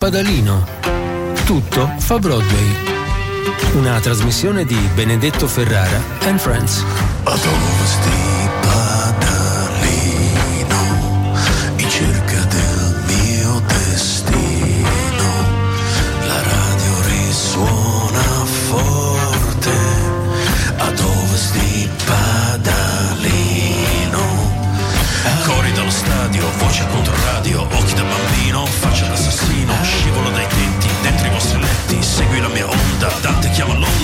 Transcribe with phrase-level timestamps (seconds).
[0.00, 0.64] Padalino.
[1.44, 2.74] Tutto fa Broadway.
[3.74, 6.82] Una trasmissione di Benedetto Ferrara and Friends.
[33.22, 33.99] Dante chiama Londra.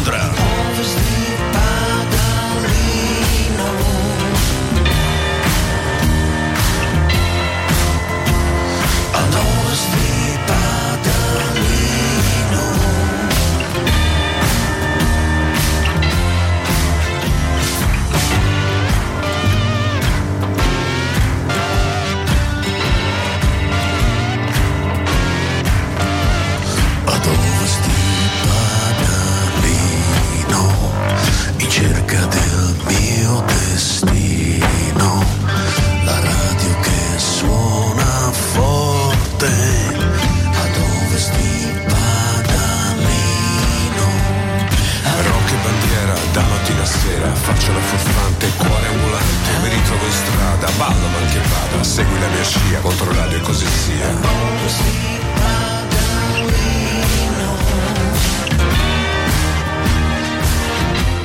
[50.76, 55.14] Ballo mal che vada, segui la mia scia, contro e così sia.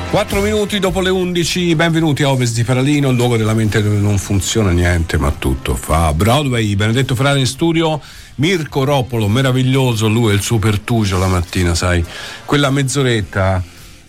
[0.10, 3.96] Quattro minuti dopo le 11, benvenuti a Ovest di Paralino, il luogo della mente dove
[3.96, 6.76] non funziona niente, ma tutto fa Broadway.
[6.76, 8.02] Benedetto Ferrari in studio,
[8.36, 12.04] Mirko Ropolo, meraviglioso, lui e il suo pertugio la mattina, sai.
[12.44, 13.64] Quella mezz'oretta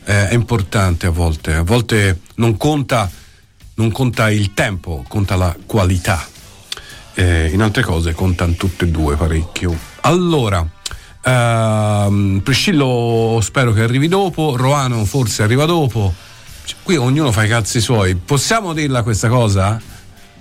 [0.05, 3.09] eh, è importante a volte, a volte non conta,
[3.83, 6.25] non conta il tempo, conta la qualità.
[7.15, 9.77] Eh, in altre cose contano tutte e due parecchio.
[10.03, 10.65] Allora,
[11.25, 16.15] ehm, Priscillo spero che arrivi dopo, Roano forse arriva dopo.
[16.65, 18.15] Cioè, qui ognuno fa i cazzi suoi.
[18.15, 19.81] Possiamo dirla questa cosa?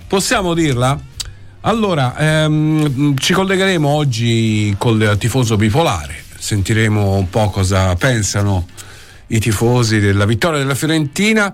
[0.06, 0.96] Possiamo dirla?
[1.62, 8.66] Allora, ehm, ci collegheremo oggi col tifoso bipolare, sentiremo un po' cosa pensano
[9.28, 11.52] i tifosi della vittoria della Fiorentina.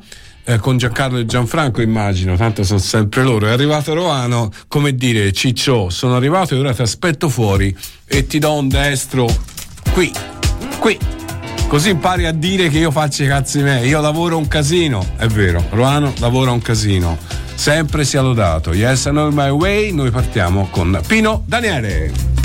[0.49, 3.47] Eh, con Giancarlo e Gianfranco immagino, tanto sono sempre loro.
[3.47, 7.77] È arrivato Roano, come dire, Ciccio, sono arrivato e ora ti aspetto fuori
[8.07, 9.27] e ti do un destro
[9.93, 10.11] qui,
[10.79, 10.99] qui.
[11.69, 13.89] Così impari a dire che io faccio i cazzi miei.
[13.89, 15.63] Io lavoro un casino, è vero.
[15.69, 17.19] Roano lavora un casino.
[17.55, 18.73] Sempre sia lodato.
[18.73, 19.93] Yes, I know my way.
[19.93, 22.38] Noi partiamo con Pino Daniele.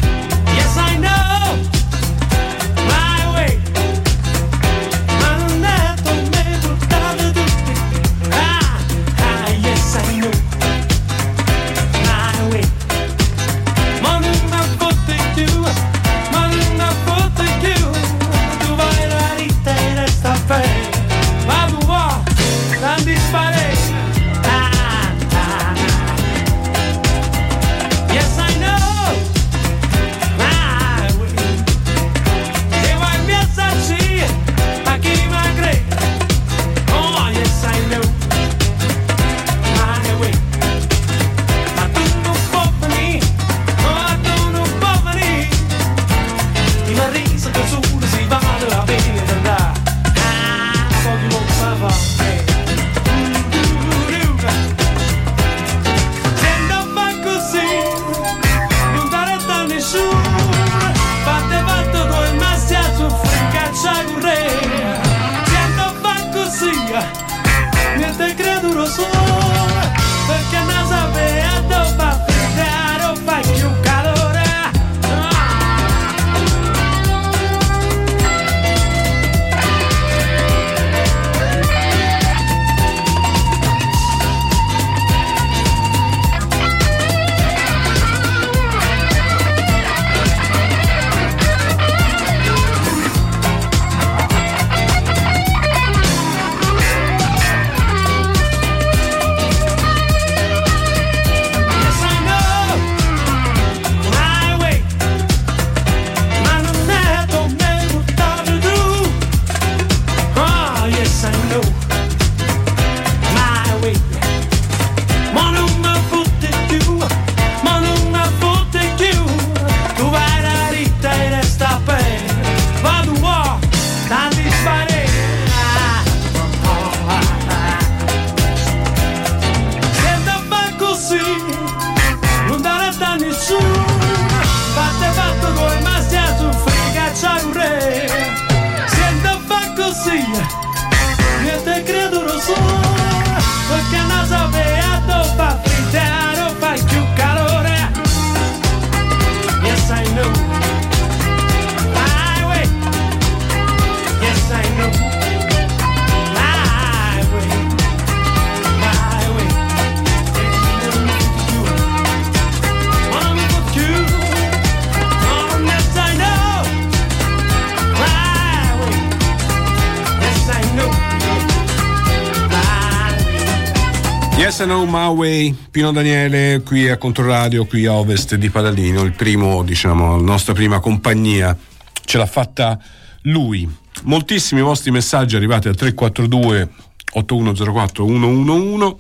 [174.44, 179.14] Yes and No Way, Pino Daniele qui a Controradio, qui a ovest di Padalino, il
[179.14, 181.58] primo, diciamo, la nostra prima compagnia.
[182.04, 182.78] Ce l'ha fatta
[183.22, 183.66] lui.
[184.04, 186.70] Moltissimi vostri messaggi arrivati al 342
[187.14, 188.96] 8104 111.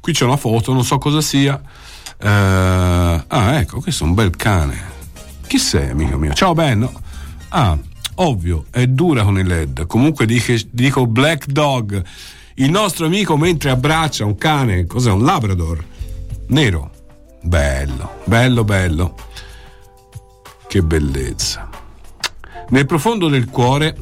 [0.00, 1.60] Qui c'è una foto, non so cosa sia.
[2.18, 4.80] Uh, ah, ecco, questo è un bel cane.
[5.46, 6.32] Chi sei, amico mio?
[6.32, 6.88] Ciao Ben.
[7.50, 7.76] Ah,
[8.14, 9.84] ovvio, è dura con i LED.
[9.84, 12.02] Comunque dico, dico Black Dog
[12.56, 15.84] il nostro amico mentre abbraccia un cane, cos'è un Labrador
[16.48, 16.90] nero.
[17.42, 19.14] Bello, bello, bello.
[20.66, 21.68] Che bellezza.
[22.70, 23.96] Nel profondo del cuore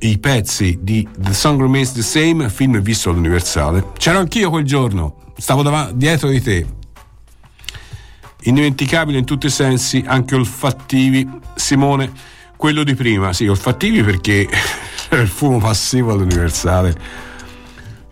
[0.00, 3.88] i pezzi di The Song Remains the Same, film visto all'Universale.
[3.98, 6.66] C'ero anch'io quel giorno, stavo dav- dietro di te.
[8.42, 11.28] Indimenticabile in tutti i sensi, anche olfattivi.
[11.56, 12.12] Simone,
[12.56, 14.48] quello di prima, sì, olfattivi perché
[15.10, 17.26] il fumo passivo all'Universale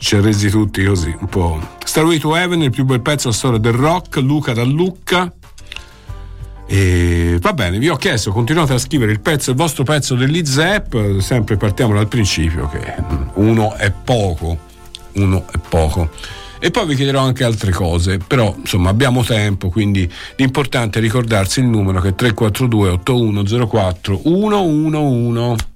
[0.06, 1.60] ci ha resi tutti così un po'.
[1.84, 5.32] Starway to Heaven, il più bel pezzo della storia del rock, Luca da Lucca.
[6.64, 11.18] E va bene, vi ho chiesto, continuate a scrivere il pezzo, il vostro pezzo dell'IZEP,
[11.18, 12.94] sempre partiamo dal principio che
[13.34, 14.56] uno è poco,
[15.14, 16.08] uno è poco.
[16.60, 21.58] E poi vi chiederò anche altre cose, però insomma abbiamo tempo, quindi l'importante è ricordarsi
[21.58, 25.74] il numero che è 342 8104 111.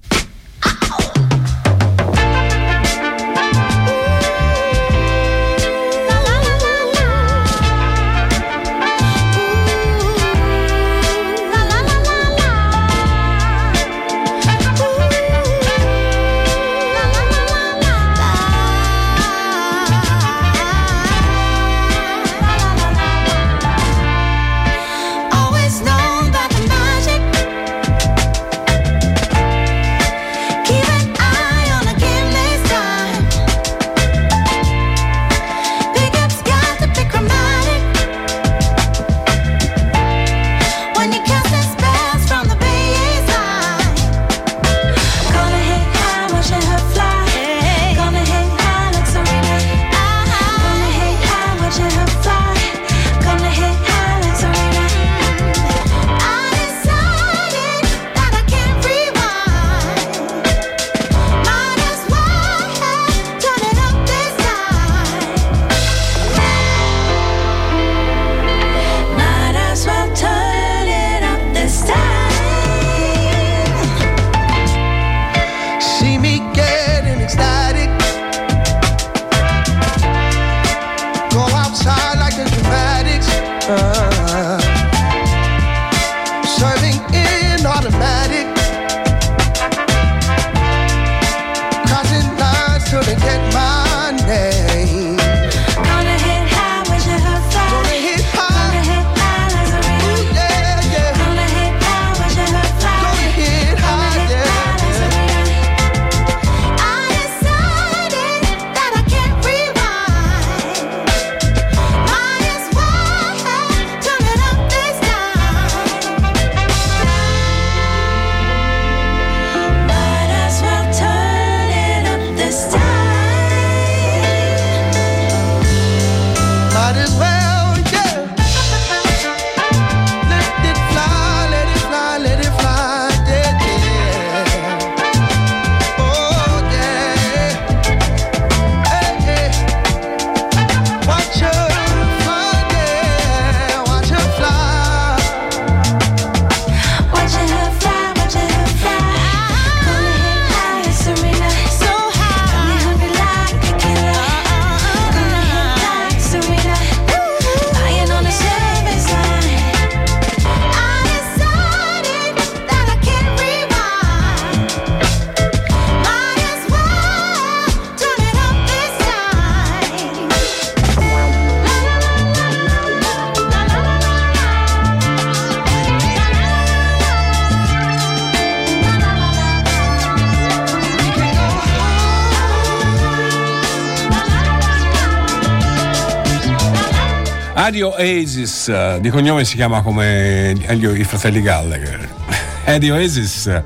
[187.71, 192.05] Eddie Oasis, di cognome si chiama come i fratelli Gallagher.
[192.65, 193.61] Eddie Oasis,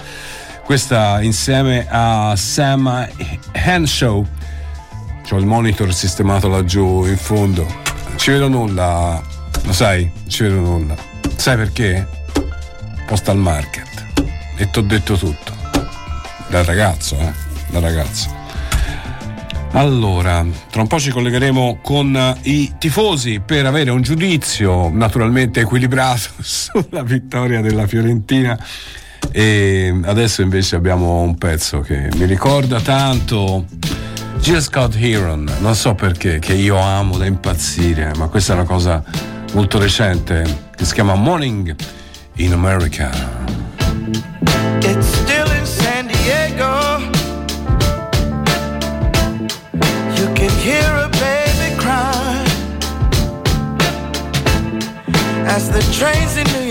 [0.64, 3.10] questa insieme a Sam
[3.52, 4.24] Henshaw.
[5.28, 7.66] C'ho il monitor sistemato laggiù in fondo.
[8.16, 9.20] Ci vedo nulla,
[9.64, 10.08] lo sai?
[10.28, 10.96] Ci vedo nulla.
[11.36, 12.08] Sai perché?
[13.08, 14.06] Postal Market.
[14.56, 15.52] E ti ho detto tutto.
[16.48, 17.34] Dal ragazzo, eh?
[17.70, 18.35] Dal ragazzo.
[19.76, 25.60] Allora, tra un po' ci collegheremo con eh, i tifosi per avere un giudizio naturalmente
[25.60, 28.58] equilibrato sulla vittoria della Fiorentina.
[29.32, 33.66] E adesso invece abbiamo un pezzo che mi ricorda tanto
[34.40, 38.66] Jill Scott Heron, non so perché, che io amo da impazzire, ma questa è una
[38.66, 39.04] cosa
[39.52, 41.76] molto recente che si chiama Morning
[42.36, 43.35] in America.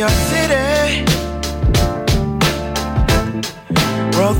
[0.05, 1.05] York City.
[4.19, 4.35] Roll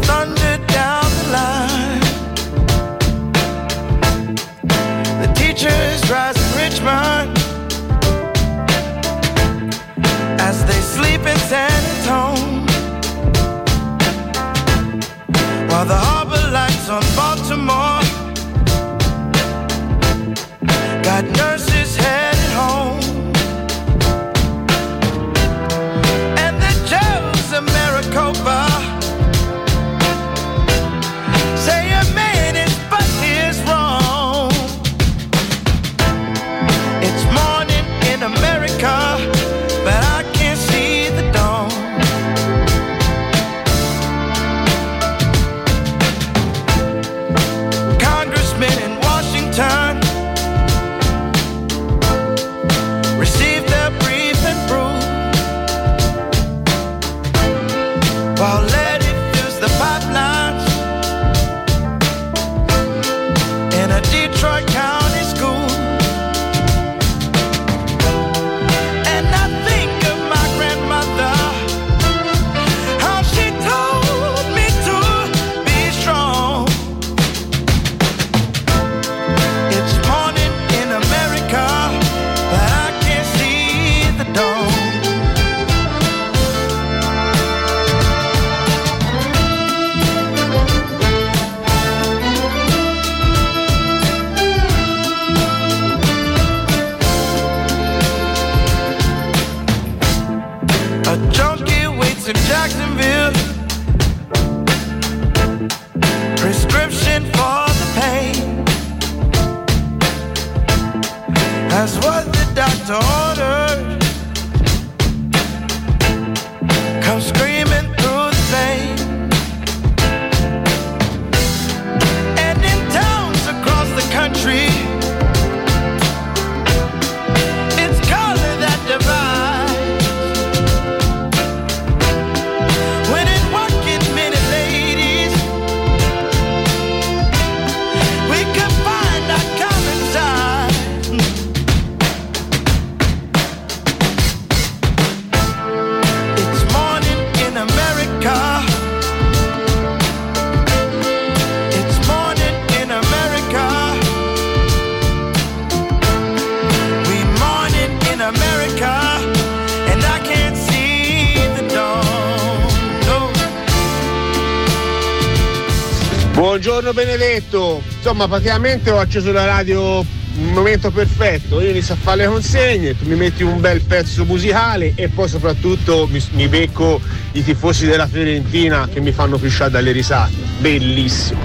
[166.55, 172.19] Buongiorno Benedetto, insomma praticamente ho acceso la radio un momento perfetto, io inizio a fare
[172.19, 177.01] le consegne, tu mi metti un bel pezzo musicale e poi soprattutto mi, mi becco
[177.33, 181.41] i tifosi della Fiorentina che mi fanno pisciare dalle risate, bellissimo.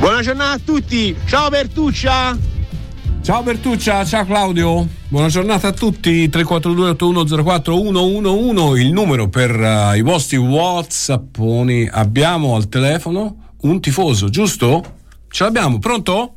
[0.00, 2.36] Buona giornata a tutti, ciao Bertuccia!
[3.22, 6.28] Ciao Bertuccia, ciao Claudio, buona giornata a tutti.
[6.28, 11.88] 342 8104 111 il numero per eh, i vostri WhatsApponi.
[11.92, 14.96] Abbiamo al telefono un tifoso, giusto?
[15.30, 16.34] Ce l'abbiamo, pronto?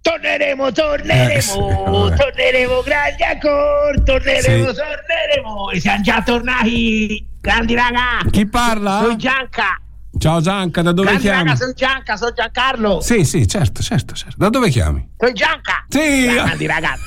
[0.00, 4.74] Torneremo, torneremo, Eh, sì, torneremo grandi ancora, torneremo, Sì.
[4.74, 5.70] torneremo.
[5.70, 8.30] E siamo già tornati, grandi ragazzi.
[8.30, 9.00] Chi parla?
[9.02, 9.80] Sono Gianca,
[10.18, 11.44] Ciao Gianca, da dove grandi chiami?
[11.44, 13.00] raga, sono Gianca, sono Giancarlo.
[13.00, 14.36] Sì, sì, certo, certo, certo.
[14.38, 15.06] Da dove chiami?
[15.18, 15.84] Sono Gianca.
[15.88, 16.32] Sì.
[16.32, 17.02] Grandi ragazzi.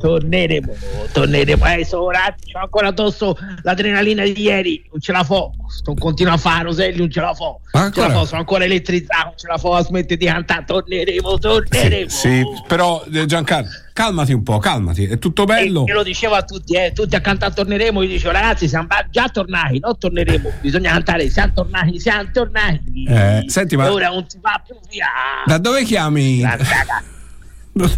[0.00, 0.72] Torneremo,
[1.12, 1.64] torneremo.
[1.66, 5.52] Eh, sono ho ancora addosso l'adrenalina di ieri, non ce la fo.
[5.68, 7.60] Sto continuo a fare Roselli, non ce la fo.
[7.72, 10.64] Non ce la fo, sono ancora elettrizzato, non ce la fo a smettere di cantare.
[10.64, 12.08] Torneremo, Sì, torneremo.
[12.08, 15.84] sì, però eh, Giancarlo, calmati un po', calmati, è tutto bello.
[15.86, 19.28] Io lo dicevo a tutti, eh, tutti a cantare torneremo, io dicevo ragazzi siamo già
[19.28, 23.04] tornati, non torneremo, bisogna cantare, siamo tornati, siamo tornati.
[23.08, 25.06] Eh, senti, ma- E ora non si va più via.
[25.44, 26.38] Da dove chiami?
[26.40, 27.16] Grande ragazzi.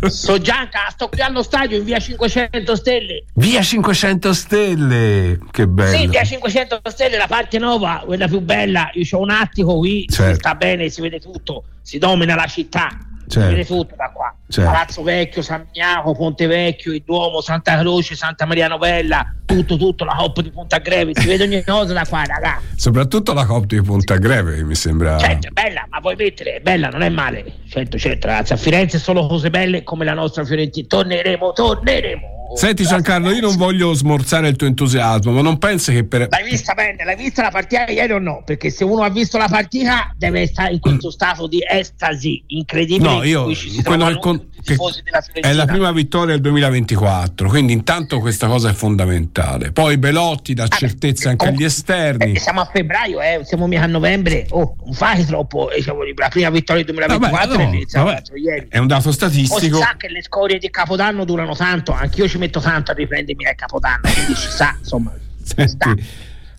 [0.09, 3.25] So Gianca, sto qui allo stadio in via 500 Stelle.
[3.35, 6.11] Via 500 stelle, che Sì, bello.
[6.11, 8.91] via 500 Stelle, la parte nuova, quella più bella.
[8.95, 10.35] Io ho un attico qui, Certo.
[10.37, 12.89] sta bene, si vede tutto, si domina la città.
[13.31, 13.49] Certo.
[13.49, 14.35] si vede tutto da qua.
[14.49, 14.69] Certo.
[14.69, 20.05] Palazzo Vecchio, San Miniaco, Ponte Vecchio, il Duomo, Santa Croce, Santa Maria Novella, tutto, tutto,
[20.05, 22.61] la Hop di Ponta Greve, si vede ogni cosa da qua, raga.
[22.75, 25.17] Soprattutto la Coppa di Punta Greve mi sembra.
[25.19, 27.45] Certo, è bella, ma puoi mettere, è bella, non è male.
[27.71, 30.89] Certo, certo, ragazzi, a Firenze solo cose belle come la nostra Fiorentina.
[30.89, 32.39] Torneremo, torneremo.
[32.53, 36.27] Senti Giancarlo, io non voglio smorzare il tuo entusiasmo, ma non pensi che per.
[36.29, 37.05] L'hai vista bene?
[37.05, 38.43] L'hai vista la partita ieri o no?
[38.45, 43.09] Perché se uno ha visto la partita deve stare in questo stato di estasi incredibile.
[43.09, 45.49] No, io in quello che con- tifosi della Fiorentina.
[45.49, 49.73] è la prima vittoria del 2024, quindi intanto questa cosa è fondamentale.
[49.73, 52.33] Poi Belotti dà Ah, certezza anche oh, agli esterni.
[52.35, 54.47] eh, siamo a febbraio, eh, siamo mica a novembre.
[54.51, 55.71] Oh, non fai troppo.
[55.71, 58.67] eh, siamo- la prima vittoria del 2024 Vabbè, è no, iniziata vabbè, l'altro ieri.
[58.69, 59.79] è un dato si statistico.
[59.79, 63.55] sa che le scorie di Capodanno durano tanto, anch'io ci metto tanto a riprendermi al
[63.55, 65.13] Capodanno, quindi ci sa, insomma.
[65.43, 66.05] Senti,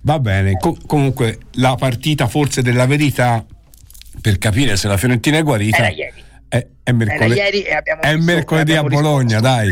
[0.01, 0.58] va bene.
[0.58, 3.43] Co- comunque, la partita forse della verità
[4.20, 6.24] per capire se la Fiorentina è guarita Era ieri.
[6.51, 7.34] È, è Era mercoledì.
[7.36, 9.72] ieri e abbiamo è visto- mercoledì a Bologna, dai.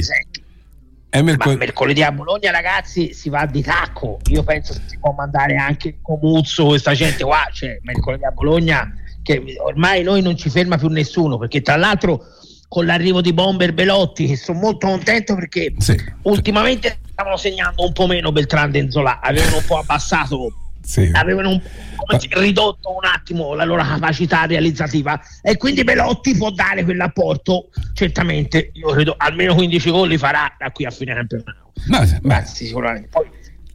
[1.12, 2.04] È Ma mercoledì.
[2.04, 4.20] a Bologna, ragazzi, si va di tacco.
[4.28, 7.48] Io penso che si può mandare anche Comuzzo, questa gente qua.
[7.52, 8.94] Cioè, mercoledì a Bologna,
[9.24, 11.38] che ormai noi non ci ferma più nessuno.
[11.40, 12.24] Perché, tra l'altro,
[12.68, 17.92] con l'arrivo di Bomber Belotti, che sono molto contento perché Sì, ultimamente stavano segnando un
[17.92, 20.54] po' meno Beltrán e Nzola, avevano un po' abbassato
[20.90, 21.12] sì.
[21.14, 21.62] avevano un-
[22.18, 28.72] dire, ridotto un attimo la loro capacità realizzativa e quindi Belotti può dare quell'apporto certamente
[28.74, 33.10] io credo almeno 15 gol li farà da qui a fine campionato Ma- ma- sicuramente
[33.12, 33.28] poi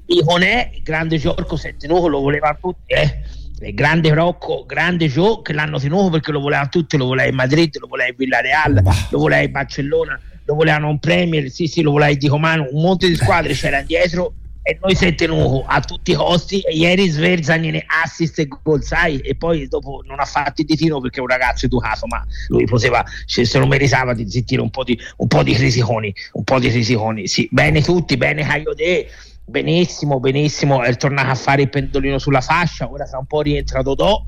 [0.07, 3.21] Iconè il grande Giorco è tenuto lo volevano tutti eh.
[3.61, 7.37] il grande Rocco grande Gio che l'hanno tenuto perché lo volevano tutti lo voleva in
[7.37, 9.07] Madrid lo voleva in Villareal Bah.
[9.11, 12.83] lo voleva in Barcellona lo volevano in Premier sì sì lo voleva in Dicomano un
[12.83, 14.33] monte di squadre c'era dietro
[14.66, 18.83] e noi si è tenuto a tutti i costi e ieri Sverzanine assist e gol
[18.83, 19.18] sai?
[19.18, 22.64] E poi dopo non ha fatto il ditino perché è un ragazzo educato ma lui
[22.64, 26.59] poteva se, lo meritava di zittire un po' di, un po' di crisiconi un po'
[26.59, 29.07] di crisiconi sì bene tutti bene Cagliode
[29.44, 30.83] benissimo benissimo.
[30.83, 34.24] È tornato a fare il pendolino sulla fascia ora tra un po' rientra Dodò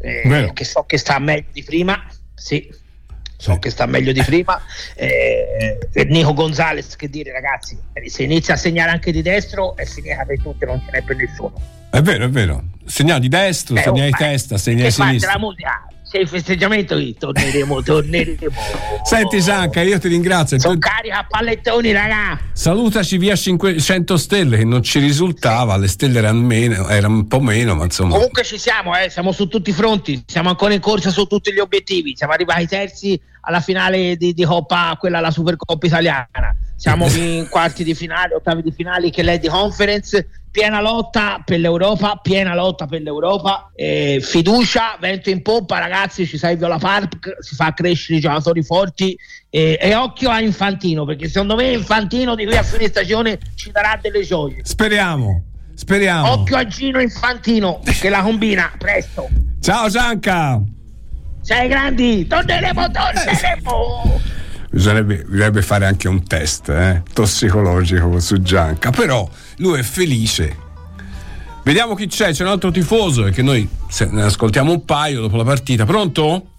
[0.00, 2.68] eh, che so che sta meglio di prima sì
[3.40, 3.58] so Sì.
[3.60, 4.60] che sta meglio di prima
[4.96, 10.24] eh, Nico Gonzalez che dire ragazzi se inizia a segnare anche di destro è finita
[10.24, 11.52] per tutti non ce n'è per nessuno
[11.90, 12.62] È vero, è vero.
[12.84, 15.32] Segnali di destra, Eh, segnali oh, testa, segnali sinistra.
[15.32, 18.56] la musica c'è il festeggiamento torneremo torneremo.
[19.04, 20.58] Senti Gianca, io ti ringrazio.
[20.58, 22.38] sono Tu- carica a pallettoni raga.
[22.52, 27.40] Salutaci via 500 stelle che non ci risultava, le stelle erano, meno, erano un po'
[27.40, 28.14] meno, ma insomma.
[28.14, 31.52] Comunque ci siamo, eh, siamo su tutti i fronti, siamo ancora in corsa su tutti
[31.52, 37.08] gli obiettivi, siamo arrivati terzi alla finale di, di Coppa, quella la Supercoppa italiana, siamo
[37.18, 42.20] in quarti di finale, ottavi di finale che è di conference, piena lotta per l'Europa,
[42.22, 47.56] piena lotta per l'Europa, eh, fiducia, vento in poppa ragazzi, ci sai Viola Park, si
[47.56, 49.18] fa crescere i giocatori forti
[49.50, 53.72] eh, e occhio a Infantino, perché secondo me Infantino di qui a fine stagione ci
[53.72, 54.60] darà delle gioie.
[54.62, 56.30] Speriamo, speriamo.
[56.30, 59.28] Occhio a Gino Infantino che la combina presto.
[59.60, 60.62] Ciao Gianca!
[61.40, 64.37] Sei grandi, torneremo, torneremo.
[64.70, 70.66] Bisognerebbe, bisognerebbe fare anche un test eh, tossicologico su Gianca, però lui è felice.
[71.64, 75.36] Vediamo chi c'è, c'è un altro tifoso perché noi se ne ascoltiamo un paio dopo
[75.36, 75.84] la partita.
[75.84, 76.50] Pronto?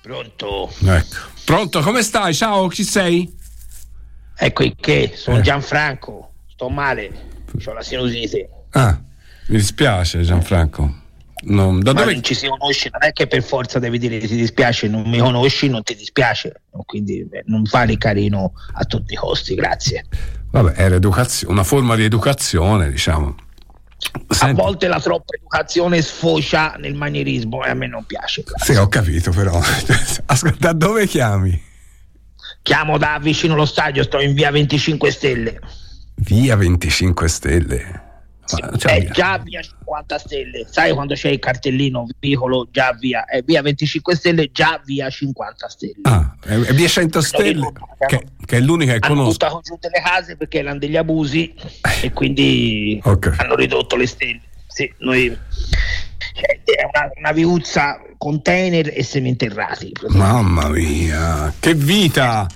[0.00, 0.72] Pronto?
[0.84, 1.16] Ecco.
[1.44, 2.34] Pronto, come stai?
[2.34, 3.32] Ciao, chi sei?
[4.36, 5.42] Ecco che sono Eh.
[5.42, 7.10] Gianfranco, sto male,
[7.64, 8.48] ho la sinusite.
[8.70, 9.00] Ah,
[9.46, 11.02] mi dispiace Gianfranco.
[11.46, 12.12] Non- da dove...
[12.12, 15.18] non ci si conosce, non è che per forza devi dire ti dispiace, non mi
[15.18, 16.62] conosci, non ti dispiace.
[16.86, 20.04] Quindi non fare carino a tutti i costi, grazie.
[20.50, 20.98] Vabbè, era
[21.46, 23.34] una forma di educazione, diciamo.
[24.28, 28.42] A Senti- volte la troppa educazione sfocia nel manierismo e a me non piace.
[28.42, 28.74] grazie.
[28.74, 29.58] Sì, ho capito però.
[30.26, 31.60] Ascolta, da dove chiami?
[32.62, 35.60] Chiamo da vicino allo stadio, sto in via 25 Stelle.
[36.16, 38.02] Via 25 Stelle.
[38.52, 40.66] Ma- cioè, è via- già via 50 stelle.
[40.70, 45.68] Sai quando c'è il cartellino vicolo già via, è via 25 stelle, già via 50
[45.68, 45.94] stelle.
[46.02, 47.72] Ah, è, via 100 Stelle,
[48.06, 49.30] che, che è l'unica che hanno conosco.
[49.30, 51.54] buttato giù delle case perché erano degli abusi
[52.02, 53.34] e quindi Ok.
[53.38, 54.40] hanno ridotto le stelle.
[54.66, 55.28] Sì, noi
[56.34, 59.92] cioè, è una, una viuzza container e seminterrati.
[60.08, 62.46] Mamma mia, che vita!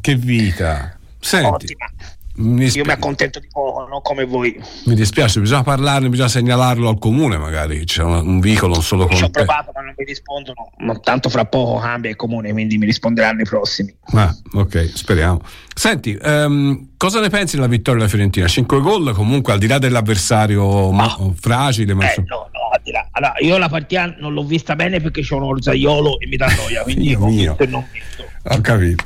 [0.00, 0.96] Che vita!
[1.18, 1.86] Senti, Ottima.
[2.36, 4.60] Mi, Io spi- mi accontento di poco, non come voi.
[4.86, 9.06] mi dispiace, bisogna parlarne, bisogna segnalarlo al comune magari, c'è un, un vicolo, non solo
[9.08, 10.70] Ci ho con provato ma non mi rispondono.
[10.78, 13.94] Ma tanto fra poco cambia il comune, quindi mi risponderanno i prossimi.
[14.14, 15.40] Ah, ok, speriamo.
[15.74, 18.46] Senti, ehm, cosa ne pensi della vittoria della Fiorentina?
[18.46, 22.80] 5 gol comunque al di là dell'avversario ma- fragile, ma Eh, insomma- no, no, al
[22.82, 26.26] di là, Allora, io la partita non l'ho vista bene perché c'è un Orzaiolo e
[26.26, 28.24] mi dà noia, quindi Dio ho visto e non visto.
[28.48, 29.04] Ho capito.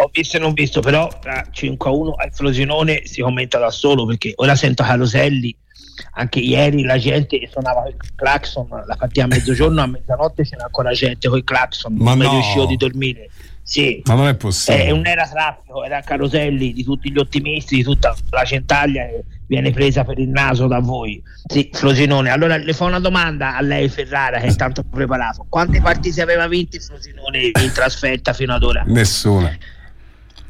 [0.00, 3.70] Ho visto e non visto, però tra 5 a 1 al Frosinone si commenta da
[3.70, 5.54] solo perché ora sento Caroselli.
[6.12, 10.92] Anche ieri la gente suonava il clacson, la partita a mezzogiorno, a mezzanotte c'era ancora
[10.92, 12.32] gente con il clacson, Ma non no.
[12.34, 13.28] riuscivo di dormire.
[13.64, 14.92] Sì, Ma non è possibile.
[14.92, 19.72] un era traffico, era Caroselli di tutti gli ottimisti, di tutta la centaglia che viene
[19.72, 21.20] presa per il naso da voi.
[21.46, 22.30] Sì, Frosinone.
[22.30, 25.44] Allora le fa una domanda a lei Ferrara che è tanto preparato.
[25.48, 28.84] Quante partite aveva vinto Frosinone in trasferta fino ad ora?
[28.86, 29.54] Nessuna.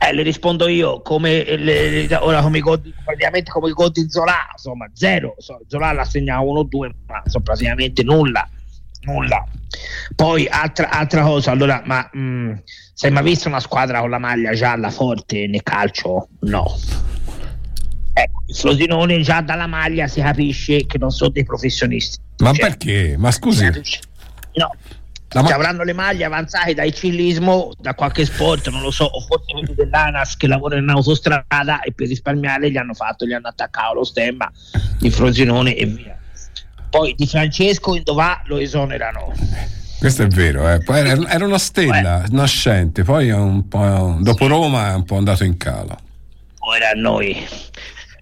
[0.01, 3.91] Eh, le rispondo io come le- le- ora come i gol praticamente come i gol
[3.91, 5.35] di Zola, insomma, zero.
[5.39, 8.49] So, Zola uno o due, ma so, praticamente nulla.
[9.03, 9.45] Nulla.
[10.15, 12.63] Poi altra, altra cosa, allora, ma mh,
[12.95, 16.29] sei mai visto una squadra con la maglia gialla forte nel calcio?
[16.41, 16.65] No.
[18.13, 22.19] Ecco, il Frosinone già dalla maglia si capisce che non sono dei professionisti.
[22.39, 23.17] Ma Cioè, perché?
[23.17, 23.65] Ma scusi.
[23.65, 24.75] No.
[25.35, 29.21] Ma- Che avranno le maglie avanzate dal cilismo, da qualche sport, non lo so, o
[29.21, 33.49] forse quelli dell'ANAS che lavorano in autostrada e per risparmiare gli hanno fatto, gli hanno
[33.49, 34.51] attaccato lo stemma
[34.99, 36.17] di Frosinone e via.
[36.89, 39.35] Poi di Francesco in Dovà lo esonerano.
[39.99, 40.67] questo è vero.
[40.73, 40.79] eh.
[40.83, 45.45] Poi era, era una stella nascente, poi un po', dopo Roma è un po' andato
[45.45, 45.95] in calo.
[46.61, 47.47] Ora a noi.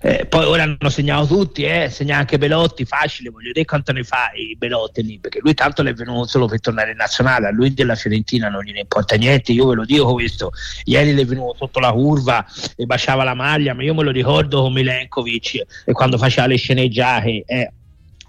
[0.07, 4.05] Eh, poi ora hanno segnato tutti, eh, segna anche Belotti, facile, voglio dire quanto ne
[4.05, 7.51] fa i Belotti lì, perché lui tanto l'è venuto solo per tornare in nazionale, a
[7.51, 10.53] lui della Fiorentina non gliene importa niente, io ve lo dico questo,
[10.85, 14.63] ieri l'è venuto sotto la curva e baciava la maglia, ma io me lo ricordo
[14.63, 17.73] con Milenkovic e quando faceva le sceneggiate, eh,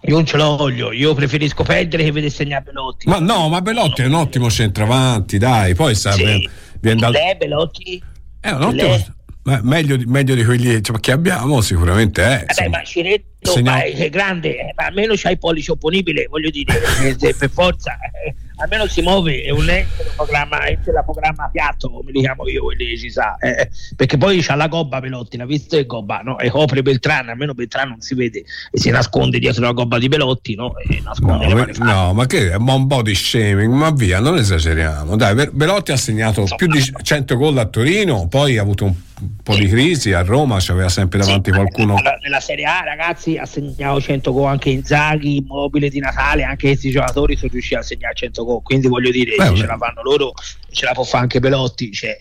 [0.01, 3.07] io non ce lo voglio, io preferisco perdere che vedere segnare Belotti.
[3.07, 6.49] Ma no, ma Belotti è un ottimo centravanti, dai, poi sa, Sì.
[6.79, 8.01] viene, dal- Belotti?
[8.39, 9.15] è un ottimo,
[9.47, 12.45] ma meglio, di- meglio di quelli cioè, che abbiamo sicuramente è.
[12.49, 12.77] Insomma.
[12.79, 16.73] ma Ciretto Segna- ma è grande, eh, ma almeno c'ha il pollice opponibile, voglio dire,
[17.21, 21.89] eh, per forza, eh, almeno si muove, è un ente lo programma, la programma piatto,
[21.89, 25.38] come li chiamo io, quelli che ci sa, eh, perché poi c'ha la gobba Belotti,
[25.38, 26.38] l'ha visto il gobba, no?
[26.39, 28.39] E copre Beltrano, almeno Beltrano non si vede
[28.71, 30.77] e si nasconde dietro la gobba di Belotti, no?
[30.79, 34.36] E No, nasconde le ma- no, ma che è un body shaming, ma via, non
[34.38, 35.15] esageriamo.
[35.15, 38.93] Dai, Be- Belotti ha segnato più di 100 gol a Torino, poi ha avuto un
[39.41, 41.95] po' di crisi a Roma, c'aveva sempre davanti Sì, qualcuno.
[41.95, 46.67] Nella, nella Serie A, ragazzi, ha segnato 100 gol anche Inzaghi, Immobile di Natale, anche
[46.67, 48.62] questi giocatori sono riusciti a segnare 100 gol.
[48.62, 50.34] Quindi voglio dire, Beh, ce la fanno loro,
[50.69, 51.91] ce la può fare anche Belotti.
[51.91, 52.17] Cioè,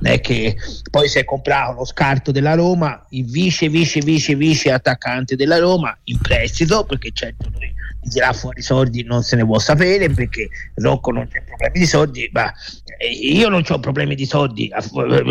[0.00, 0.56] non è che
[0.90, 5.58] poi si è comprato lo scarto della Roma, il vice, vice, vice, vice attaccante della
[5.58, 7.74] Roma in prestito, perché lui di
[8.08, 11.86] tirare fuori i soldi non se ne può sapere perché Rocco non c'è problemi di
[11.86, 12.52] soldi, ma
[12.98, 14.70] eh, io non ho problemi di soldi,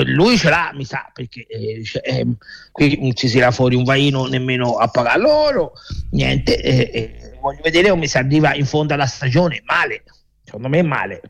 [0.06, 2.36] lui ce l'ha, mi sa, perché eh, ehm,
[2.72, 5.74] qui non ci si tira fuori un vaino nemmeno a pagare loro,
[6.12, 10.04] niente, eh, eh, voglio vedere come si arriva in fondo alla stagione, male,
[10.44, 11.22] secondo me male.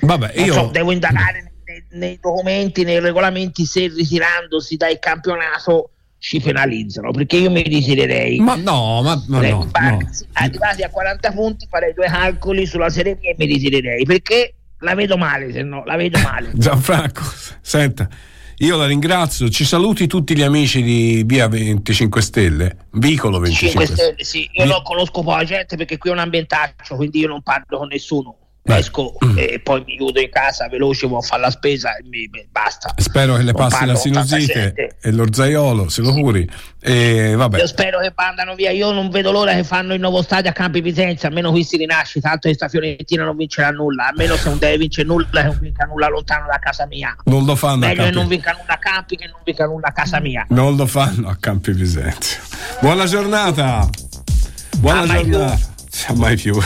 [0.00, 6.38] Vabbè, io so, devo indagare nei, nei documenti, nei regolamenti se ritirandosi dal campionato ci
[6.38, 8.38] penalizzano, perché io mi ritirerei.
[8.40, 10.10] Ma no, ma, ma no, barca, no.
[10.34, 14.94] arrivati a 40 punti farei due calcoli sulla Serie B e mi ritirerei perché la
[14.94, 17.22] vedo male se no la vedo male Gianfranco,
[17.62, 18.06] senta,
[18.58, 23.96] io la ringrazio, ci saluti tutti gli amici di Via 25 Stelle, Vicolo 25 5
[23.96, 27.20] stelle sì io Vi- non conosco poi la gente perché qui è un ambientaccio quindi
[27.20, 28.76] io non parlo con nessuno Beh.
[28.76, 32.28] esco e poi mi chiudo in casa veloce vado a fare la spesa e mi,
[32.28, 36.46] beh, basta Spero che le Non passi la sinusite e l'orzaiolo, se lo curi.
[36.78, 40.20] E vabbè, io spero che mandano via io non vedo l'ora che fanno il nuovo
[40.22, 44.08] stadio a Campi Vicenza almeno qui si rinasce tanto che sta Fiorentina non vincerà nulla
[44.08, 47.44] almeno se non deve vincere nulla che non vinca nulla lontano da casa mia non
[47.46, 49.92] lo fanno a meglio che non vinca nulla a Campi che non vinca nulla a
[49.92, 52.40] casa mia non lo fanno a Campi Visenzio.
[52.80, 53.88] Buona giornata.
[54.78, 55.32] Buona Ah, mai più.
[55.32, 55.58] giornata.
[55.90, 56.58] Sì, Mai più.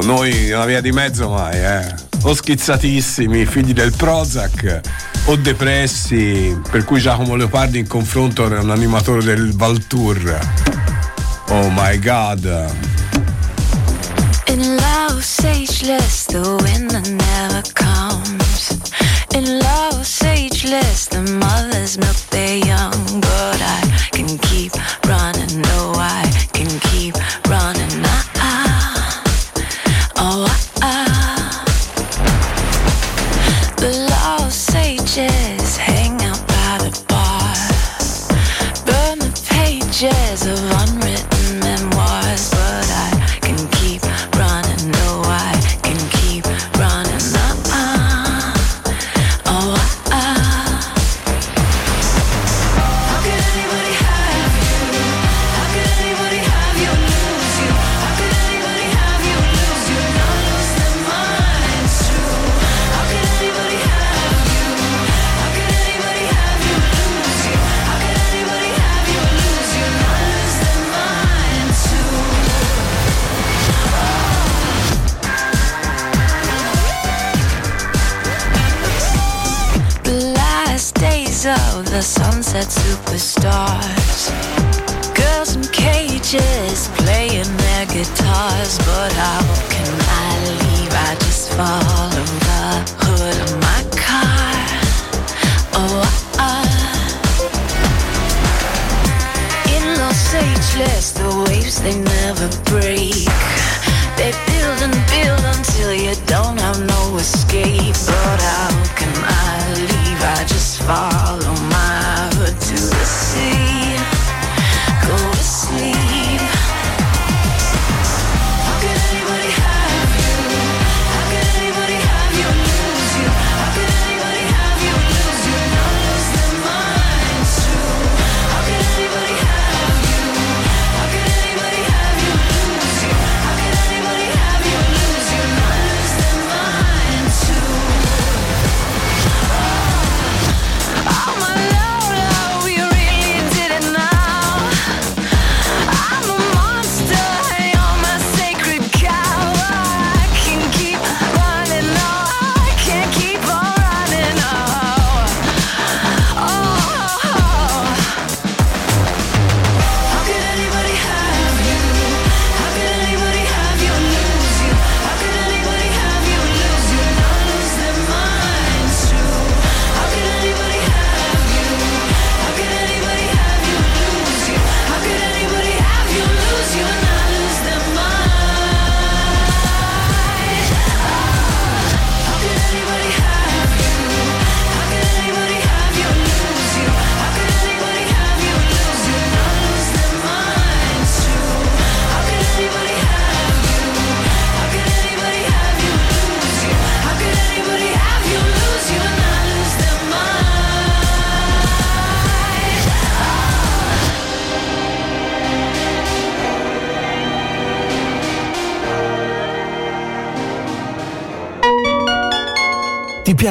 [0.00, 1.94] Noi una via di mezzo mai, eh.
[2.22, 4.80] O schizzatissimi, figli del Prozac,
[5.26, 10.38] o depressi, per cui Giacomo Leopardi in confronto era un animatore del Valtour.
[11.48, 12.44] Oh my god.
[14.46, 18.78] In love, sageless, the winter never comes.
[19.34, 21.08] In love, sageless,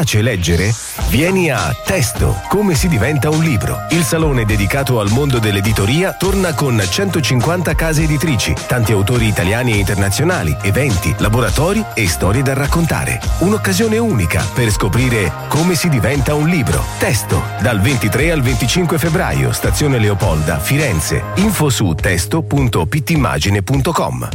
[0.01, 0.73] piace leggere?
[1.09, 3.85] Vieni a Testo, come si diventa un libro.
[3.91, 9.77] Il salone dedicato al mondo dell'editoria torna con 150 case editrici, tanti autori italiani e
[9.77, 13.21] internazionali, eventi, laboratori e storie da raccontare.
[13.39, 16.83] Un'occasione unica per scoprire come si diventa un libro.
[16.97, 21.21] Testo, dal 23 al 25 febbraio, stazione Leopolda, Firenze.
[21.35, 24.29] Info su testo.pittimmagine.com.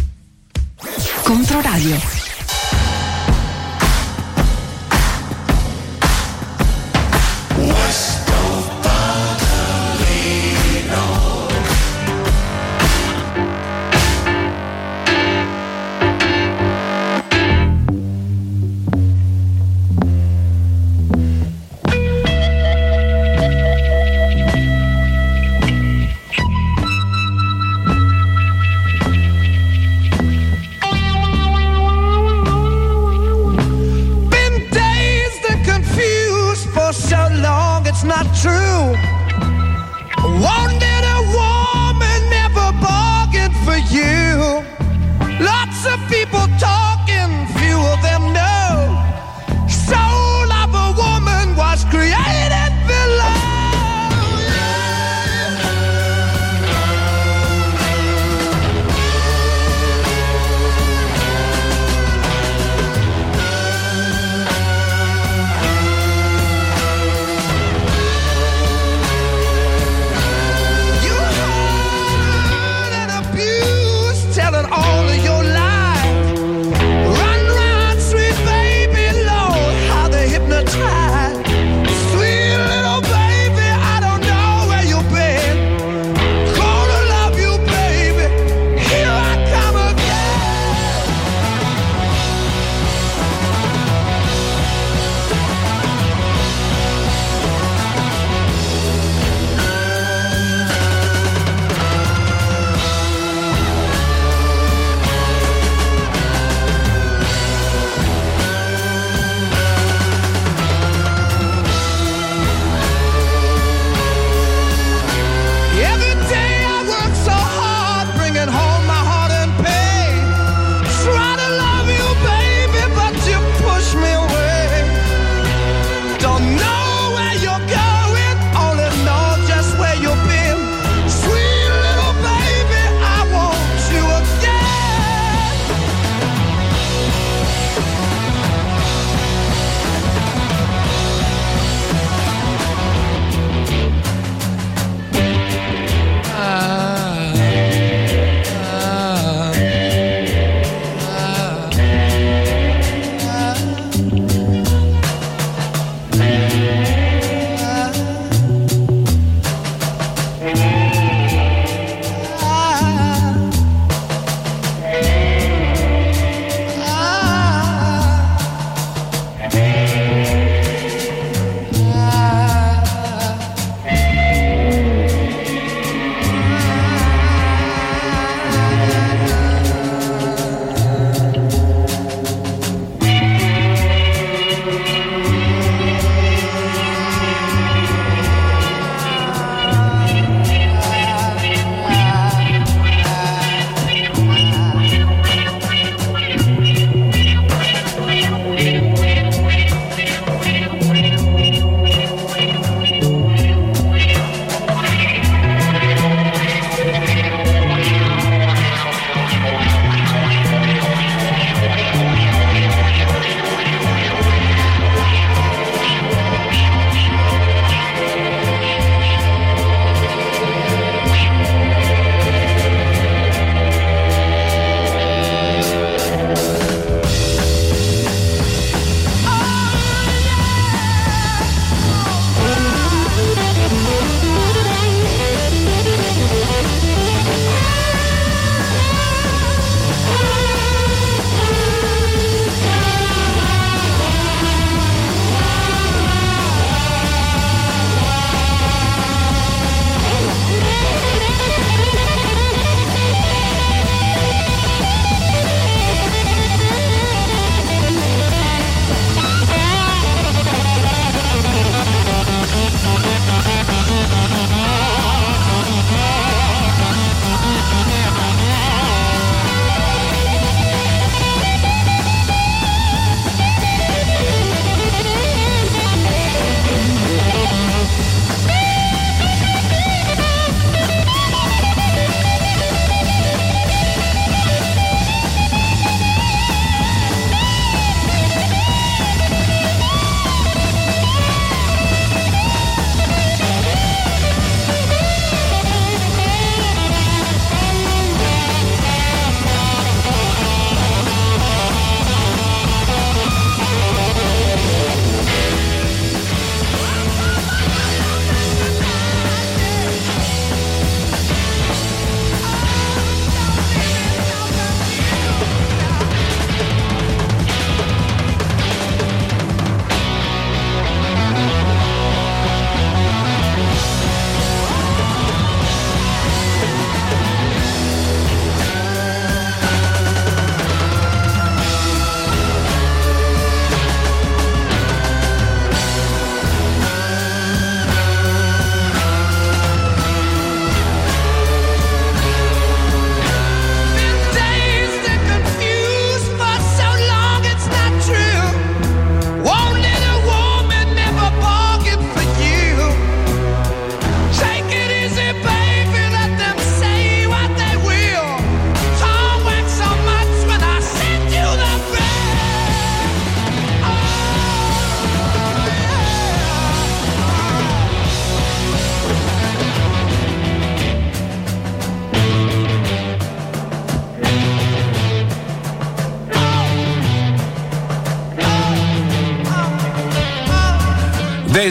[1.23, 2.16] Controradio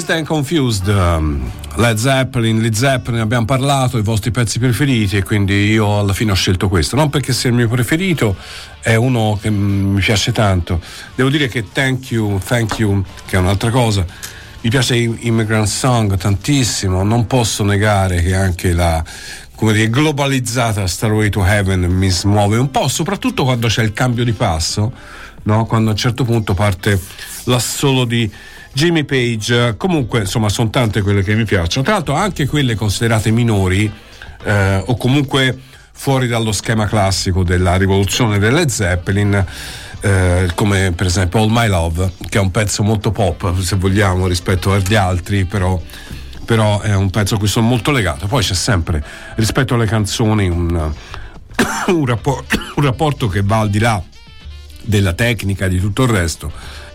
[0.05, 5.23] Dazed and Confused, um, Led Zeppelin, Led Zeppelin, abbiamo parlato, i vostri pezzi preferiti e
[5.23, 8.35] quindi io alla fine ho scelto questo, non perché sia il mio preferito,
[8.81, 10.79] è uno che mi piace tanto.
[11.15, 14.05] Devo dire che Thank You, Thank You, che è un'altra cosa,
[14.61, 19.03] mi piace Immigrant Song tantissimo, non posso negare che anche la
[19.55, 24.23] come dire, globalizzata Starway to Heaven mi smuove un po', soprattutto quando c'è il cambio
[24.23, 24.91] di passo,
[25.43, 25.65] no?
[25.65, 27.01] quando a un certo punto parte
[27.45, 28.29] l'assolo di
[28.75, 29.75] Jimmy Page.
[29.77, 31.85] Comunque, insomma, sono tante quelle che mi piacciono.
[31.85, 33.89] Tra l'altro, anche quelle considerate minori
[34.43, 35.57] eh, o comunque
[35.93, 39.45] fuori dallo schema classico della rivoluzione delle Zeppelin.
[40.01, 44.27] Eh, come per esempio All My Love, che è un pezzo molto pop, se vogliamo,
[44.27, 45.81] rispetto agli altri, però
[46.43, 48.27] però è un pezzo a cui sono molto legato.
[48.27, 49.03] Poi c'è sempre,
[49.35, 50.69] rispetto alle canzoni, un,
[51.87, 54.03] un, rapporto, un rapporto che va al di là
[54.81, 56.51] della tecnica e di tutto il resto,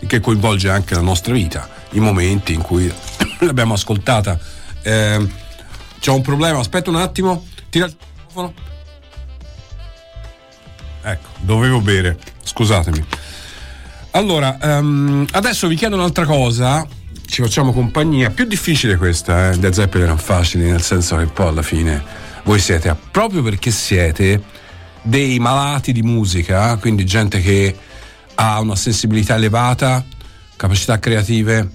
[0.07, 2.91] che coinvolge anche la nostra vita, i momenti in cui
[3.41, 4.39] l'abbiamo ascoltata.
[4.81, 5.27] Eh,
[5.99, 8.53] c'è un problema, aspetta un attimo, tira il microfono.
[11.03, 13.05] Ecco, dovevo bere, scusatemi.
[14.11, 16.85] Allora, um, adesso vi chiedo un'altra cosa
[17.31, 18.29] ci facciamo compagnia.
[18.29, 19.57] Più difficile questa, eh?
[19.57, 22.03] The Zeppelin erano facili, nel senso che poi alla fine
[22.43, 24.43] voi siete, proprio perché siete
[25.01, 27.73] dei malati di musica, quindi gente che
[28.35, 30.03] ha una sensibilità elevata,
[30.55, 31.69] capacità creative,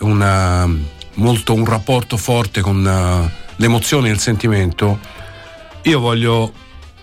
[0.00, 0.68] una,
[1.14, 4.98] molto, un rapporto forte con uh, le emozioni e il sentimento.
[5.82, 6.52] Io voglio,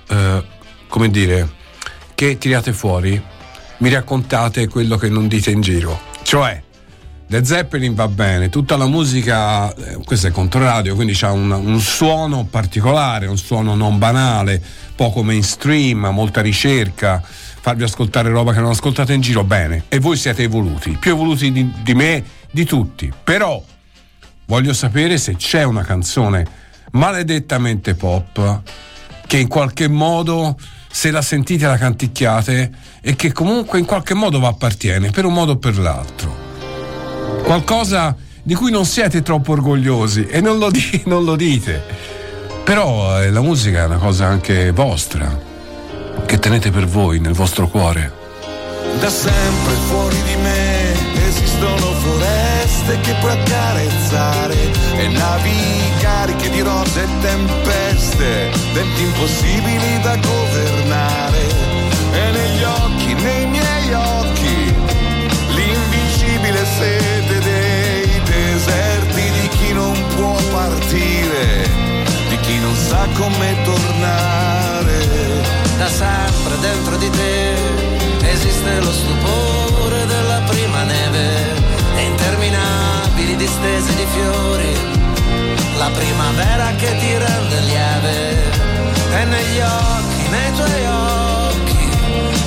[0.09, 0.43] uh,
[0.87, 1.49] come dire,
[2.15, 3.21] che tiriate fuori,
[3.77, 5.99] mi raccontate quello che non dite in giro.
[6.23, 6.63] Cioè,
[7.29, 11.79] The Zeppelin va bene, tutta la musica, eh, questo è controradio, quindi c'ha un, un,
[11.81, 14.63] suono particolare, un suono non banale,
[14.95, 17.21] poco mainstream, molta ricerca,
[17.67, 19.83] farvi ascoltare roba che non ascoltate in giro, bene.
[19.89, 23.11] E voi siete evoluti, più evoluti di, di me, di tutti.
[23.25, 23.61] Però
[24.45, 26.45] voglio sapere se c'è una canzone
[26.91, 28.61] maledettamente pop
[29.27, 30.57] che in qualche modo
[30.89, 35.33] se la sentite la canticchiate e che comunque in qualche modo vi appartiene per un
[35.33, 36.45] modo o per l'altro
[37.43, 41.83] qualcosa di cui non siete troppo orgogliosi e non lo, di- non lo dite.
[42.63, 45.46] Però eh, la musica è una cosa anche vostra,
[46.25, 48.11] che tenete per voi nel vostro cuore.
[48.99, 54.55] Da sempre fuori di me esistono foreste che puoi accarezzare
[54.95, 61.45] e navi cariche di rose e tempeste, venti impossibili da governare.
[62.11, 64.73] E negli occhi, nei miei occhi,
[65.49, 71.69] l'invincibile sede dei deserti di chi non può partire,
[72.29, 74.46] di chi non sa come tornare.
[75.77, 77.53] Da sempre dentro di te
[78.27, 81.53] esiste lo stupore della prima neve
[81.95, 84.75] e interminabili distese di fiori,
[85.77, 88.35] la primavera che ti rende lieve.
[89.19, 91.89] E negli occhi, nei tuoi occhi,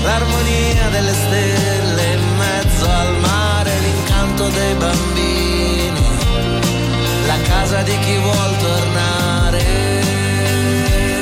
[0.02, 6.02] l'armonia delle stelle in mezzo al mare, l'incanto dei bambini,
[7.26, 9.64] la casa di chi vuol tornare.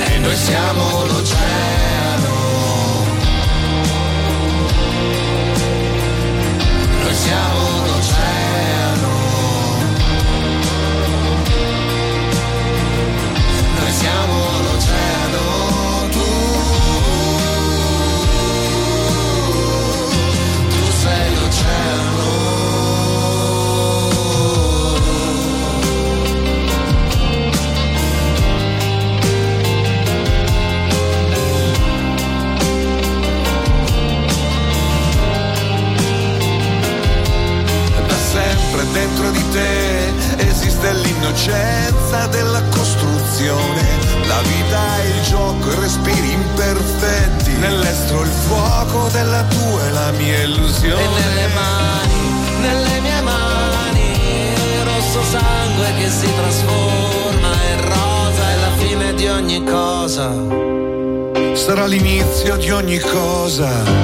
[0.06, 1.97] E noi siamo l'oceano.
[62.78, 63.97] Ogni cosa,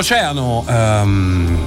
[0.00, 1.66] L'oceano ehm,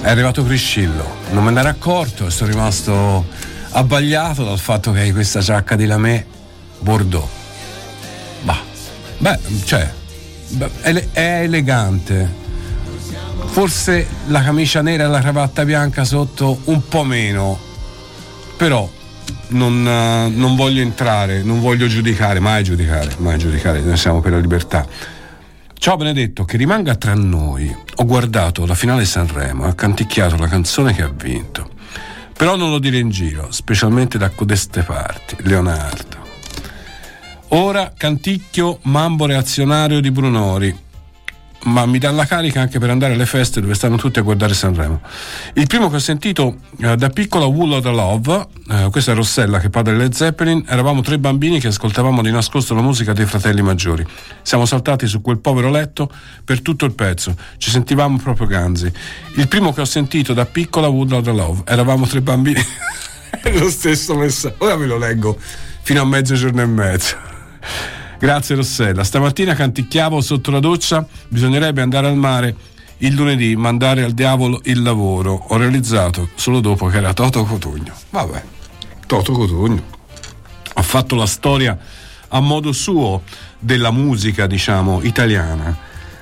[0.00, 3.26] è arrivato Priscillo, non me ne ero accorto e sono rimasto
[3.72, 6.24] abbagliato dal fatto che hai questa giacca di lamè
[6.78, 7.28] Bordeaux.
[8.40, 8.58] Bah,
[9.18, 9.92] beh, cioè,
[11.12, 12.32] è elegante.
[13.44, 17.58] Forse la camicia nera e la cravatta bianca sotto un po' meno,
[18.56, 18.88] però
[19.48, 24.32] non, eh, non voglio entrare, non voglio giudicare, mai giudicare, mai giudicare, noi siamo per
[24.32, 25.17] la libertà.
[25.88, 27.74] Ciao Benedetto, che rimanga tra noi.
[27.94, 31.70] Ho guardato la finale Sanremo e ho canticchiato la canzone che ha vinto.
[32.36, 36.16] Però non lo dire in giro, specialmente da codeste parti, Leonardo.
[37.52, 40.78] Ora canticchio Mambo reazionario di Brunori,
[41.64, 44.54] ma mi dà la carica anche per andare alle feste dove stanno tutti a guardare
[44.54, 45.00] Sanremo.
[45.54, 49.14] Il primo che ho sentito eh, da piccola Wool of the Love, eh, questa è
[49.14, 53.26] Rossella che di Led Zeppelin, eravamo tre bambini che ascoltavamo di nascosto la musica dei
[53.26, 54.06] fratelli maggiori.
[54.42, 56.10] Siamo saltati su quel povero letto
[56.44, 58.90] per tutto il pezzo, ci sentivamo proprio ganzi.
[59.34, 62.60] Il primo che ho sentito da piccola Wool of the Love, eravamo tre bambini,
[63.42, 65.38] è lo stesso messaggio, ora ve lo leggo
[65.82, 67.16] fino a mezzogiorno e mezzo.
[68.18, 69.04] Grazie Rossella.
[69.04, 72.54] Stamattina canticchiavo sotto la doccia, bisognerebbe andare al mare
[72.98, 75.44] il lunedì, mandare al diavolo il lavoro.
[75.48, 77.94] Ho realizzato solo dopo che era Toto Cotugno.
[78.10, 78.42] Vabbè,
[79.06, 79.82] Toto Cotugno.
[80.74, 81.78] Ha fatto la storia
[82.28, 83.22] a modo suo
[83.56, 85.76] della musica, diciamo, italiana.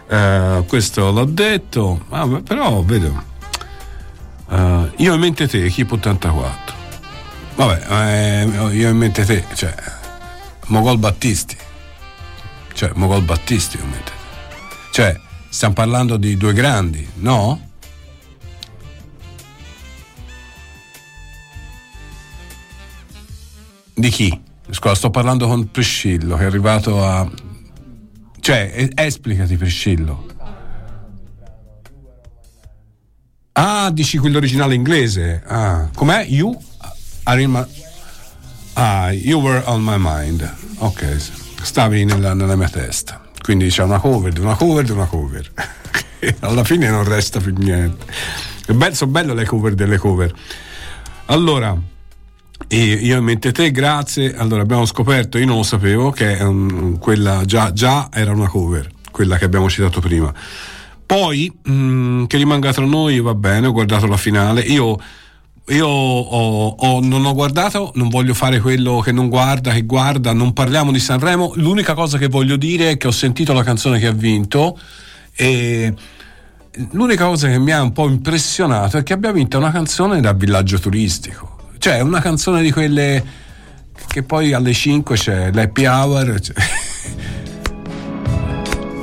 [0.06, 3.24] Eh, questo l'ho detto, vabbè, però vedo.
[4.50, 6.74] Eh, io in mente te, Keep 84.
[7.54, 9.74] Vabbè, eh, io in mente te, cioè,
[10.66, 11.64] Mogol Battisti
[12.76, 14.12] cioè Mogol Battisti ovviamente.
[14.90, 15.18] Cioè,
[15.48, 17.70] stiamo parlando di due grandi, no?
[23.94, 24.42] Di chi?
[24.68, 27.28] Scusa, sto parlando con Priscillo che è arrivato a.
[28.40, 30.26] Cioè, es- esplicati Priscillo.
[33.52, 35.42] Ah, dici quello originale inglese.
[35.46, 36.26] Ah, com'è?
[36.28, 36.54] You?
[37.22, 37.64] Are in my...
[38.74, 40.54] Ah, you were on my mind.
[40.78, 43.20] Ok, stavi nella, nella mia testa.
[43.40, 45.50] Quindi c'è una cover di una cover di una cover.
[46.40, 48.04] Alla fine non resta più niente.
[48.66, 50.32] Bello, sono belle le cover delle cover.
[51.26, 51.76] Allora,
[52.68, 54.34] io in mente te, grazie.
[54.36, 58.90] Allora, abbiamo scoperto, io non lo sapevo, che um, quella già, già, era una cover,
[59.10, 60.32] quella che abbiamo citato prima.
[61.04, 64.62] Poi, mh, che rimanga tra noi, va bene, ho guardato la finale.
[64.62, 64.98] Io,
[65.68, 70.32] io ho, ho, non ho guardato, non voglio fare quello che non guarda, che guarda,
[70.32, 71.52] non parliamo di Sanremo.
[71.56, 74.78] L'unica cosa che voglio dire è che ho sentito la canzone che ha vinto
[75.34, 75.92] e
[76.92, 80.32] l'unica cosa che mi ha un po' impressionato è che abbia vinto una canzone da
[80.32, 81.56] villaggio turistico.
[81.78, 83.24] Cioè, una canzone di quelle
[84.06, 86.54] che poi alle 5 c'è l'happy hour, c'è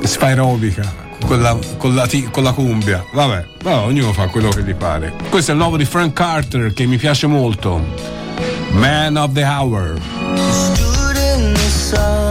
[0.02, 1.02] Spyrobica.
[1.26, 5.12] Con la, con, la, con la, cumbia, vabbè, vabbè, ognuno fa quello che gli pare.
[5.30, 7.82] Questo è il nuovo di Frank Carter che mi piace molto.
[8.72, 9.94] Man of the Hour.
[10.50, 12.23] Stood in the sun,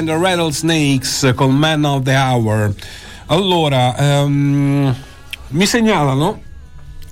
[0.00, 2.72] and the Rattlesnakes con Man of the Hour.
[3.26, 4.94] Allora, ehm,
[5.48, 6.42] mi segnalano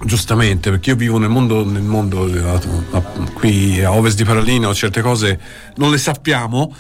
[0.05, 2.61] giustamente perché io vivo nel mondo, nel mondo eh,
[3.35, 5.41] qui a ovest di Paralino certe cose
[5.75, 6.73] non le sappiamo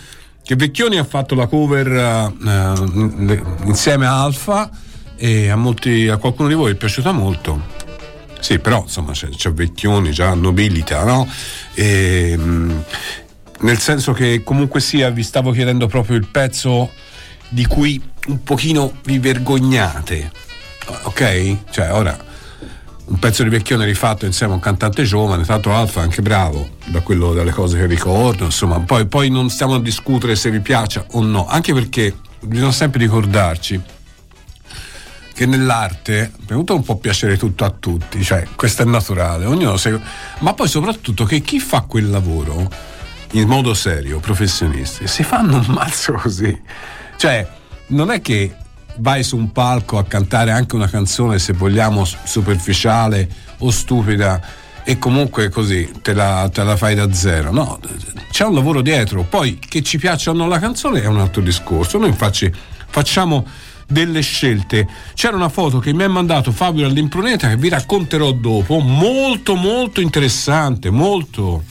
[0.45, 4.71] che Vecchioni ha fatto la cover eh, insieme a Alfa
[5.17, 7.61] e a, molti, a qualcuno di voi è piaciuta molto
[8.39, 11.29] sì però insomma c'è, c'è Vecchioni già nobilita no?
[11.75, 12.85] E, mh,
[13.61, 16.91] nel senso che comunque sia vi stavo chiedendo proprio il pezzo
[17.49, 20.31] di cui un pochino vi vergognate
[21.05, 21.57] ok?
[21.71, 22.27] cioè ora
[23.09, 27.01] un pezzo di vecchione rifatto insieme a un cantante giovane, tanto Alfa anche bravo, da
[27.01, 31.07] quello, dalle cose che ricordo, insomma, poi, poi non stiamo a discutere se vi piaccia
[31.13, 33.81] o no, anche perché bisogna sempre ricordarci
[35.33, 40.01] che nell'arte venuto non può piacere tutto a tutti, cioè questo è naturale, ognuno segue,
[40.41, 42.69] ma poi soprattutto che chi fa quel lavoro
[43.33, 46.61] in modo serio, professionisti, si fanno un mazzo così,
[47.16, 47.47] cioè
[47.89, 48.55] non è che
[48.99, 54.41] vai su un palco a cantare anche una canzone, se vogliamo, superficiale o stupida
[54.85, 57.53] e comunque così te la, te la, fai da zero.
[57.53, 57.79] No,
[58.31, 59.22] c'è un lavoro dietro.
[59.22, 61.99] Poi che ci piaccia o no la canzone è un altro discorso.
[61.99, 62.51] Noi infatti
[62.89, 63.47] facciamo
[63.87, 64.87] delle scelte.
[65.14, 70.01] C'era una foto che mi ha mandato Fabio all'impruneta che vi racconterò dopo, molto molto
[70.01, 71.62] interessante, molto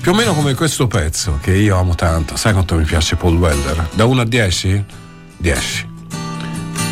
[0.00, 2.36] più o meno come questo pezzo che io amo tanto.
[2.36, 3.88] Sai quanto mi piace Paul Weller?
[3.92, 4.84] Da 1 a 10?
[5.36, 5.88] 10.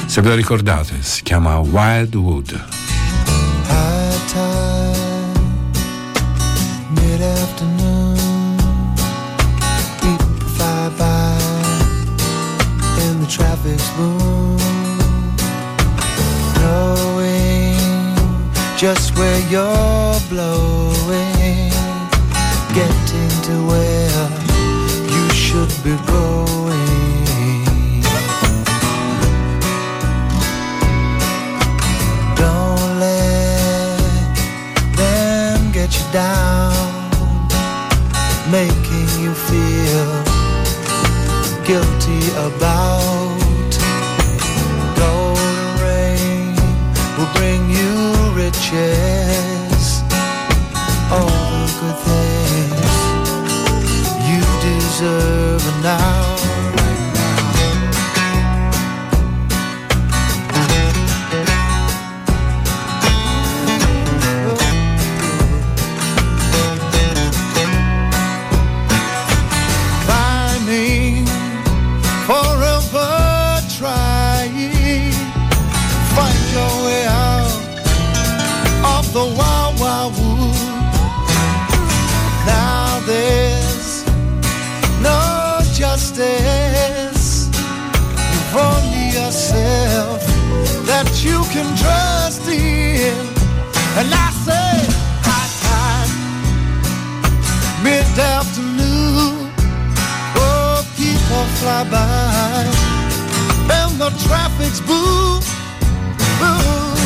[0.06, 2.76] Se ve lo ricordate, si chiama Wildwood.
[18.78, 21.37] Just where you're blowing,
[25.68, 28.02] should be going.
[32.36, 33.98] Don't let
[34.96, 37.10] them get you down,
[38.50, 40.24] making you feel
[41.64, 43.38] guilty about
[44.96, 46.54] golden rain
[47.16, 47.94] will bring you
[48.34, 50.02] riches,
[51.10, 52.94] all the good things
[54.28, 55.37] you deserve
[55.82, 56.27] now.
[104.10, 105.40] The traffic's boom,
[106.38, 106.96] boom,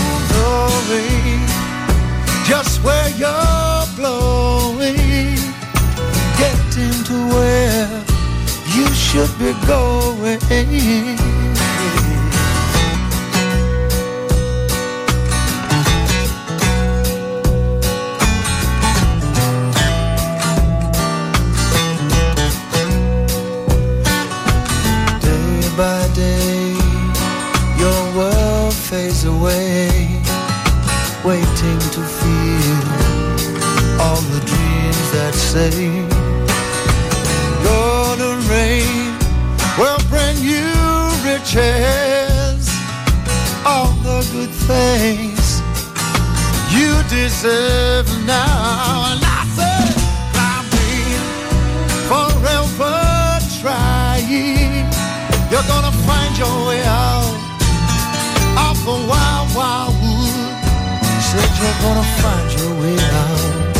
[2.44, 5.36] just where you're blowing,
[6.38, 8.04] getting to where
[8.74, 11.31] you should be going.
[35.52, 35.68] Say,
[37.62, 39.12] Golden rain
[39.76, 40.72] will bring you
[41.28, 42.62] riches,
[43.66, 45.60] all the good things
[46.72, 49.12] you deserve now.
[49.12, 49.80] And I say,
[50.48, 50.70] I've
[52.08, 52.96] forever
[53.60, 54.88] trying.
[55.50, 57.36] You're gonna find your way out
[58.68, 60.52] of the wild, wild wood.
[61.28, 63.71] Said you're gonna find your way out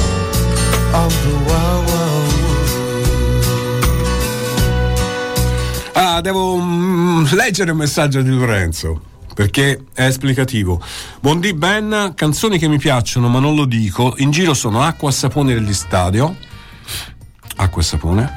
[5.95, 9.01] Ah, devo mm, leggere il messaggio di Lorenzo
[9.34, 10.82] perché è esplicativo.
[11.20, 14.14] Buondì Ben, canzoni che mi piacciono ma non lo dico.
[14.18, 16.36] In giro sono Acqua e sapone degli stadio.
[17.57, 18.32] Acqua e sapone.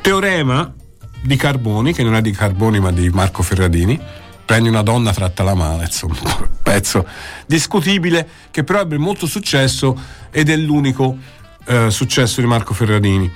[0.00, 0.72] Teorema
[1.20, 4.00] di Carboni, che non è di Carboni ma di Marco Ferradini.
[4.44, 7.06] Prendi una donna, trattala male, insomma, un pezzo
[7.44, 10.00] discutibile che però ebbe molto successo
[10.30, 11.18] ed è l'unico
[11.68, 13.30] eh, successo di Marco Ferradini.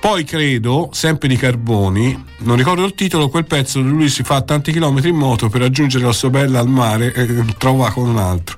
[0.00, 4.42] Poi credo, sempre di Carboni, non ricordo il titolo, quel pezzo dove lui si fa
[4.42, 8.18] tanti chilometri in moto per raggiungere la sua bella al mare e trova con un
[8.18, 8.56] altro.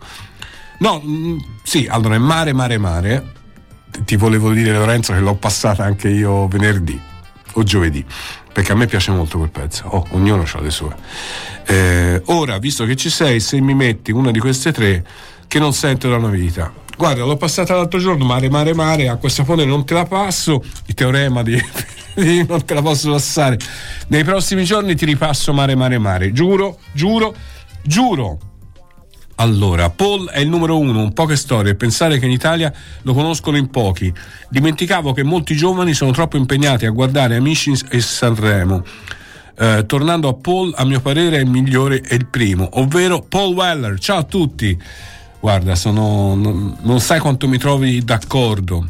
[0.79, 3.33] No, mm, sì, allora è mare, mare, mare.
[4.05, 7.01] Ti volevo dire Lorenzo che l'ho passata anche io venerdì
[7.55, 8.05] o giovedì,
[8.53, 9.87] perché a me piace molto quel pezzo.
[9.87, 10.95] Oh, ognuno ha le sue.
[11.67, 15.05] Eh, ora, visto che ci sei, se mi metti una di queste tre
[15.47, 16.87] che non sento da una vita.
[16.99, 20.61] Guarda, l'ho passata l'altro giorno, mare, mare, mare, a questo punto non te la passo,
[20.87, 21.57] il teorema di,
[22.45, 23.57] non te la posso passare.
[24.09, 27.37] Nei prossimi giorni ti ripasso mare, mare, mare, giuro, giuro,
[27.85, 28.39] giuro.
[29.37, 32.73] Allora, Paul è il numero uno, un po' che storie, pensare che in Italia
[33.03, 34.13] lo conoscono in pochi.
[34.51, 38.83] Dimenticavo che molti giovani sono troppo impegnati a guardare Amici e Sanremo.
[39.57, 43.55] Eh, tornando a Paul, a mio parere è il migliore e il primo, ovvero Paul
[43.55, 44.01] Weller.
[44.01, 44.77] Ciao a tutti!
[45.41, 48.89] Guarda, sono, non, non sai quanto mi trovi d'accordo.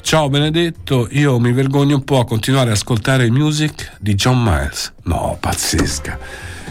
[0.00, 4.92] Ciao Benedetto, io mi vergogno un po' a continuare ad ascoltare music di John Miles.
[5.04, 6.18] No, pazzesca.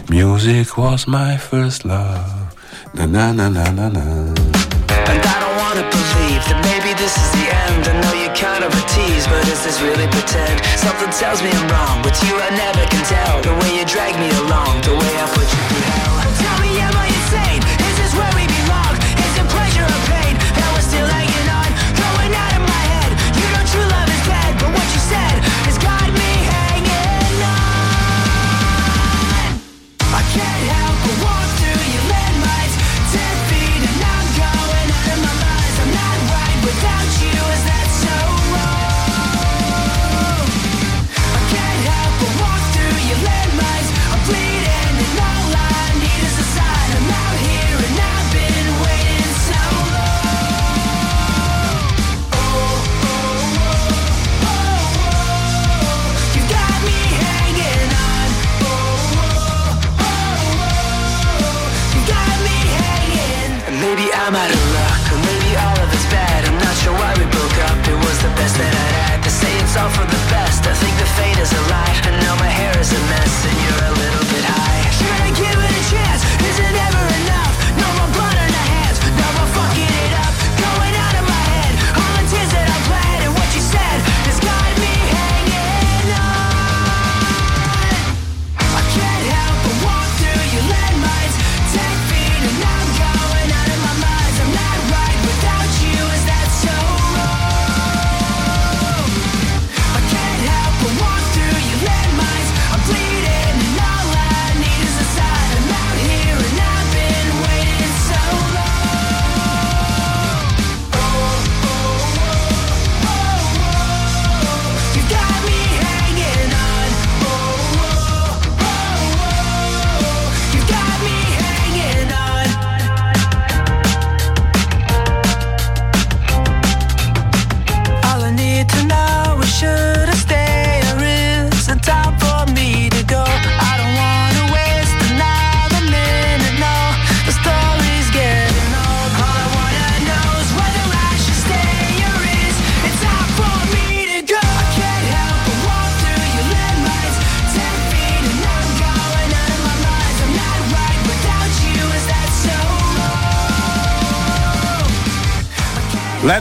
[0.09, 2.51] Music was my first love.
[2.93, 4.01] Na na na na na na.
[4.01, 7.87] And I don't wanna believe that maybe this is the end.
[7.87, 10.61] I know you're kind of a tease, but is this really pretend?
[10.77, 12.01] Something tells me I'm wrong.
[12.03, 13.41] With you, I never can tell.
[13.41, 16.02] The way you drag me along, the way I put you through.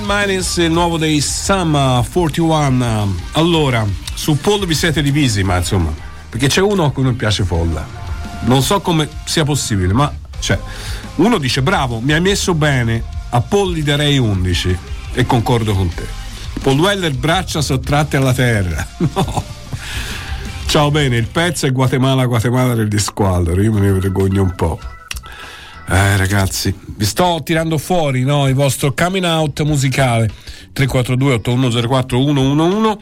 [0.05, 3.15] Landmines, il nuovo dei Summer 41.
[3.33, 5.95] Allora, su Paul vi siete divisi, ma insomma,
[6.29, 7.85] perché c'è uno a cui non piace Paul.
[8.41, 10.59] Non so come sia possibile, ma c'è.
[11.17, 14.79] Uno dice bravo, mi hai messo bene, a Paul gli darei 11
[15.13, 16.07] e concordo con te.
[16.61, 18.87] Paul Weller braccia sottratte alla terra.
[19.15, 19.61] No.
[20.67, 24.81] Ciao bene, il pezzo è Guatemala, Guatemala del disquallero, io me ne vergogno un po'.
[25.89, 30.31] Eh ragazzi, vi sto tirando fuori no, il vostro coming out musicale
[30.73, 32.99] 342 8104 111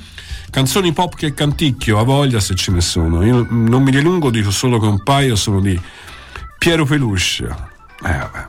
[0.51, 3.25] canzoni pop che canticchio, a voglia se ce ne sono.
[3.25, 5.81] Io non mi dilungo, dico solo che un paio sono di
[6.59, 7.45] Piero Peluche.
[7.45, 8.47] Eh vabbè.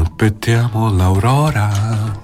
[0.00, 2.18] Aspettiamo l'aurora.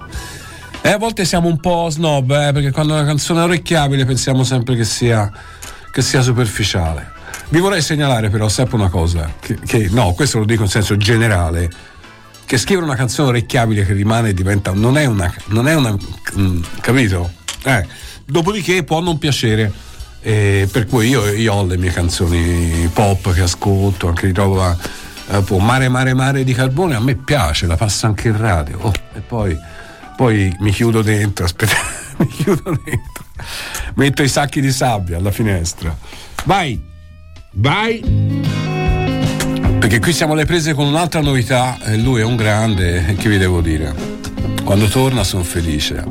[0.81, 4.45] E a volte siamo un po' snob, eh, perché quando una canzone è orecchiabile pensiamo
[4.45, 5.31] sempre che sia,
[5.91, 7.15] che sia superficiale.
[7.49, 10.97] Vi vorrei segnalare però sempre una cosa, che, che- no, questo lo dico in senso
[10.97, 11.71] generale,
[12.45, 15.97] che scrivere una canzone orecchiabile che rimane e diventa, non è una, non è una
[16.39, 17.31] mm, capito?
[17.65, 17.87] Eh,
[18.25, 19.73] dopodiché può non piacere,
[20.23, 24.77] eh, per cui io, io ho le mie canzoni pop che ascolto, anche ritrovo
[25.29, 28.79] eh, può, Mare Mare Mare di Carbone, a me piace, la passo anche in radio,
[28.81, 29.57] Oh, e poi,
[30.17, 31.77] poi mi chiudo dentro, aspetta,
[32.19, 33.25] mi chiudo dentro.
[33.95, 35.97] Metto i sacchi di sabbia alla finestra.
[36.45, 36.81] Vai,
[37.57, 38.03] vai.
[39.79, 43.29] Perché qui siamo alle prese con un'altra novità e lui è un grande, e che
[43.29, 43.95] vi devo dire?
[44.65, 46.05] Quando torna sono felice.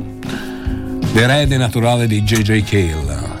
[1.12, 2.62] L'erede naturale di J.J.
[2.62, 3.34] Cale.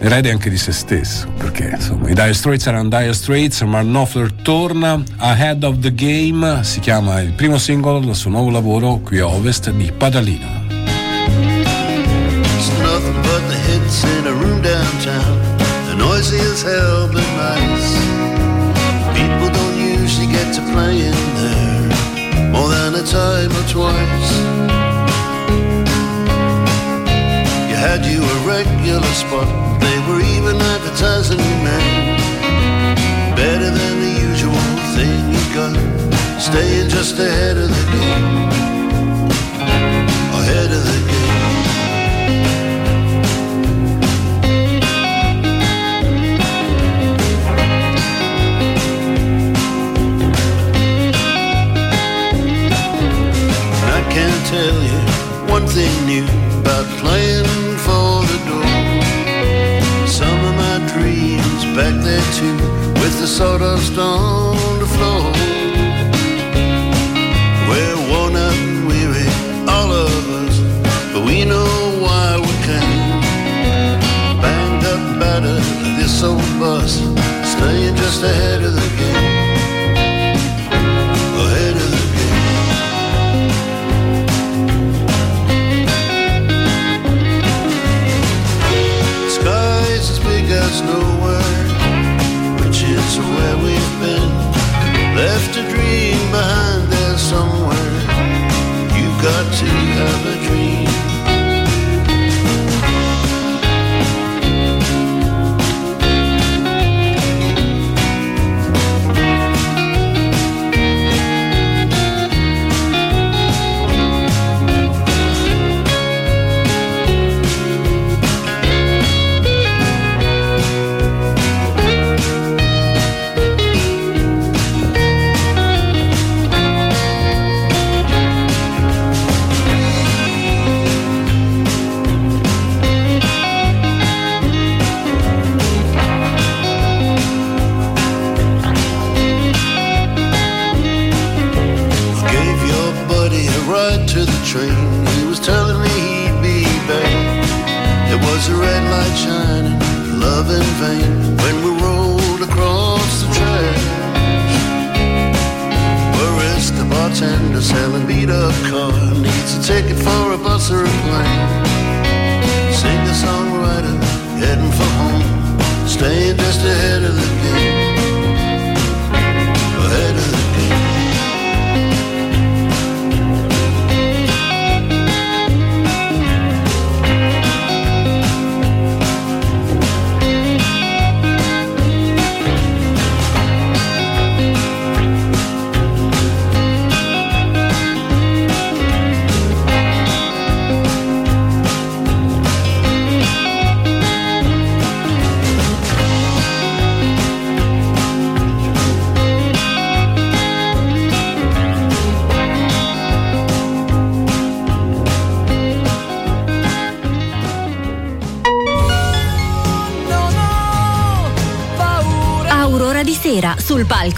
[0.00, 4.32] Erede anche di se stesso, perché insomma i Dire Straits erano Dire Straits, Mark Knopfler
[4.42, 9.18] torna, Ahead of the Game, si chiama il primo singolo del suo nuovo lavoro qui
[9.18, 10.46] a ovest di Padalino.
[11.26, 15.17] It's nothing but the hits in a room downtown.
[16.18, 17.94] Noisy as hell, but nice.
[19.14, 24.30] People don't usually get to play in there more than a time or twice.
[27.70, 29.46] You had you a regular spot.
[29.80, 32.16] They were even advertising your name.
[33.36, 34.66] Better than the usual
[34.96, 35.76] thing you got.
[36.40, 38.48] Staying just ahead of the game.
[40.34, 41.17] Ahead of the game.
[54.10, 55.00] Can't tell you
[55.52, 56.24] one thing new
[56.60, 57.44] about playing
[57.86, 60.06] for the door.
[60.06, 62.56] Some of my dreams back there too,
[63.00, 65.32] with the sawdust on the floor.
[67.68, 69.28] We're worn out and weary,
[69.68, 70.56] all of us,
[71.12, 71.70] but we know
[72.04, 73.20] why we came.
[74.42, 75.62] Banged up, battered,
[75.98, 76.92] this old bus,
[77.52, 78.97] staying just ahead of the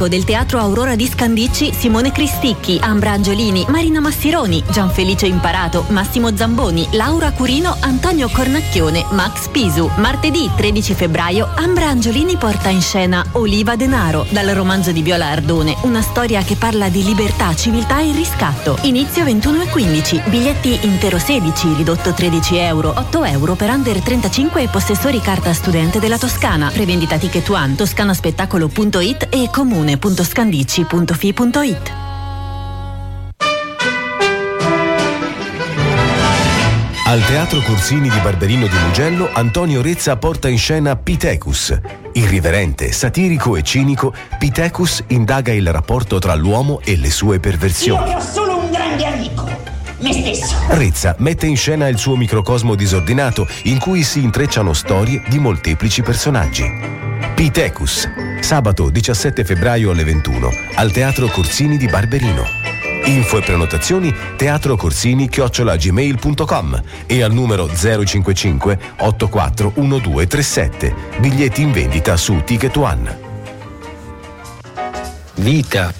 [0.00, 6.34] palco del Teatro Aurora di Scandicci, Simone Cristicchi, Ambra Angiolini, Marina Massironi, Gianfelice Imparato, Massimo
[6.34, 9.90] Zamboni, Laura Curino, Antonio Cornacchione, Max Pisu.
[9.96, 15.76] Martedì 13 febbraio, Ambra Angiolini porta in scena Oliva Denaro, dal romanzo di Viola Ardone,
[15.82, 18.78] una storia che parla di libertà, civiltà e riscatto.
[18.82, 24.62] Inizio 21 e 15, biglietti intero 16, ridotto 13 euro, 8 euro per under 35
[24.62, 26.70] e possessori carta studente della Toscana.
[26.72, 29.48] Prevendita Ticket One, toscanospettacolo.it e
[29.98, 31.92] comune.scandicci.fi.it.
[37.06, 41.76] Al Teatro Corsini di Barberino di Mugello, Antonio Rezza porta in scena Pitecus.
[42.12, 48.14] Irriverente, satirico e cinico, Pitecus indaga il rapporto tra l'uomo e le sue Io perversioni.
[48.14, 49.50] ho solo un grande amico,
[49.98, 50.54] me stesso.
[50.68, 56.02] Rezza mette in scena il suo microcosmo disordinato in cui si intrecciano storie di molteplici
[56.02, 56.64] personaggi.
[57.34, 58.08] Pitecus,
[58.42, 62.44] sabato 17 febbraio alle 21, al Teatro Corsini di Barberino.
[63.04, 70.94] Info e prenotazioni teatro corsini chiocciolagmail.com e al numero 055 84 1237.
[71.18, 73.28] Biglietti in vendita su Ticket One.
[75.36, 75.92] Vita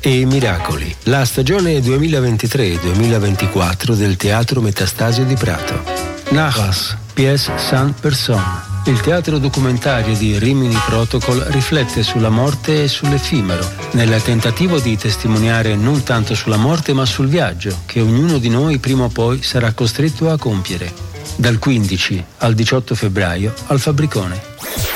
[0.00, 0.94] e miracoli.
[1.04, 5.82] La stagione 2023-2024 del Teatro Metastasio di Prato.
[6.30, 8.69] Nachas, pièce sans personne.
[8.86, 15.76] Il teatro documentario di Rimini Protocol riflette sulla morte e sull'effimero, nel tentativo di testimoniare
[15.76, 19.72] non tanto sulla morte ma sul viaggio che ognuno di noi prima o poi sarà
[19.72, 20.92] costretto a compiere.
[21.36, 24.40] Dal 15 al 18 febbraio al Fabbricone.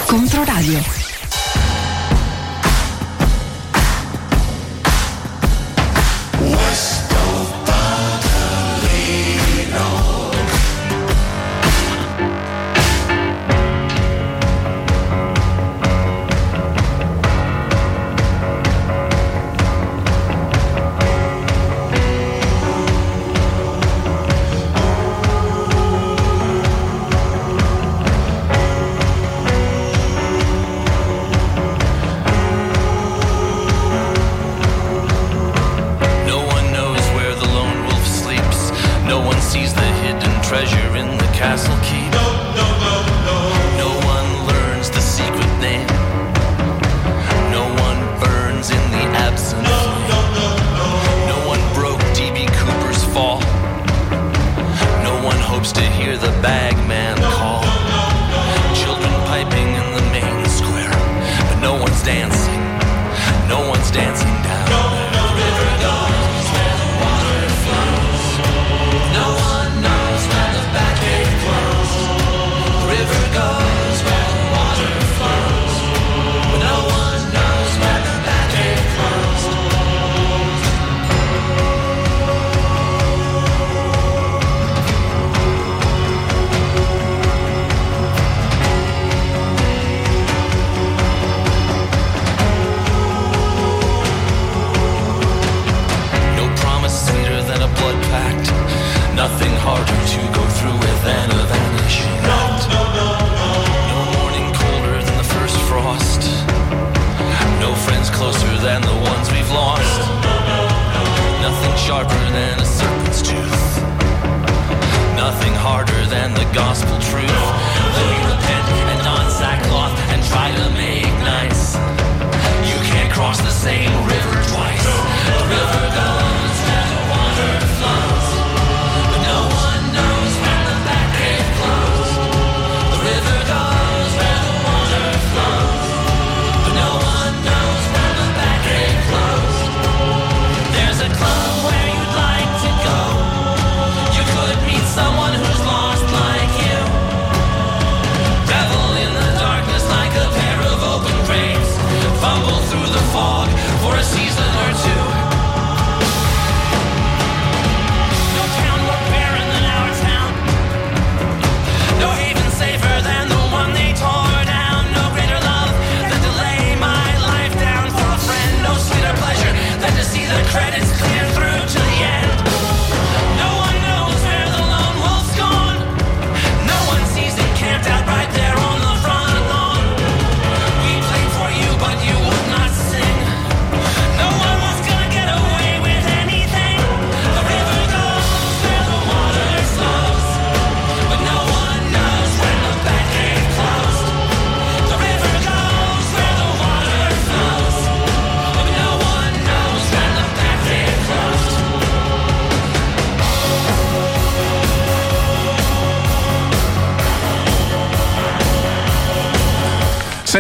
[0.07, 1.04] Controradio.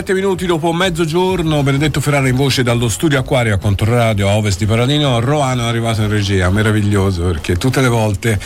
[0.04, 4.58] 7 minuti dopo mezzogiorno, Benedetto Ferrara in voce dallo studio Aquario a Controradio a ovest
[4.58, 5.18] di Paradino.
[5.18, 8.38] Roano è arrivato in regia, meraviglioso perché tutte le volte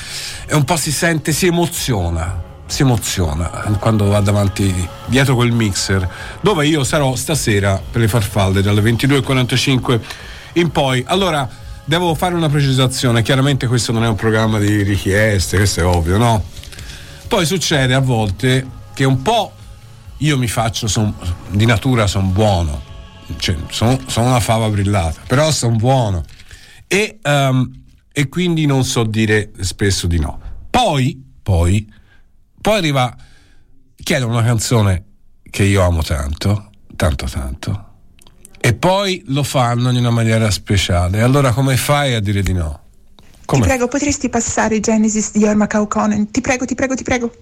[0.46, 2.40] è un po' si sente, si emoziona.
[2.64, 3.48] Si emoziona
[3.80, 4.72] quando va davanti
[5.06, 6.08] dietro quel mixer,
[6.40, 10.00] dove io sarò stasera per le farfalle dalle 22.45
[10.52, 11.02] in poi.
[11.08, 11.48] Allora,
[11.84, 13.22] devo fare una precisazione.
[13.22, 16.40] Chiaramente, questo non è un programma di richieste, questo è ovvio, no?
[17.26, 19.54] Poi succede a volte che un po'
[20.18, 21.14] io mi faccio, son-
[21.50, 22.82] di natura sono buono,
[23.36, 26.24] cioè, sono, sono una fava brillata, però sono buono
[26.86, 30.40] e, ehm, e quindi non so dire spesso di no.
[30.70, 31.90] Poi, poi,
[32.60, 33.14] poi arriva,
[34.02, 35.04] chiedo una canzone
[35.50, 37.86] che io amo tanto, tanto tanto,
[38.60, 41.22] e poi lo fanno in una maniera speciale.
[41.22, 42.80] Allora come fai a dire di no?
[43.46, 46.30] Ti prego, potresti passare Genesis di Orma Kaukonen?
[46.30, 47.32] Ti prego, ti prego, ti prego.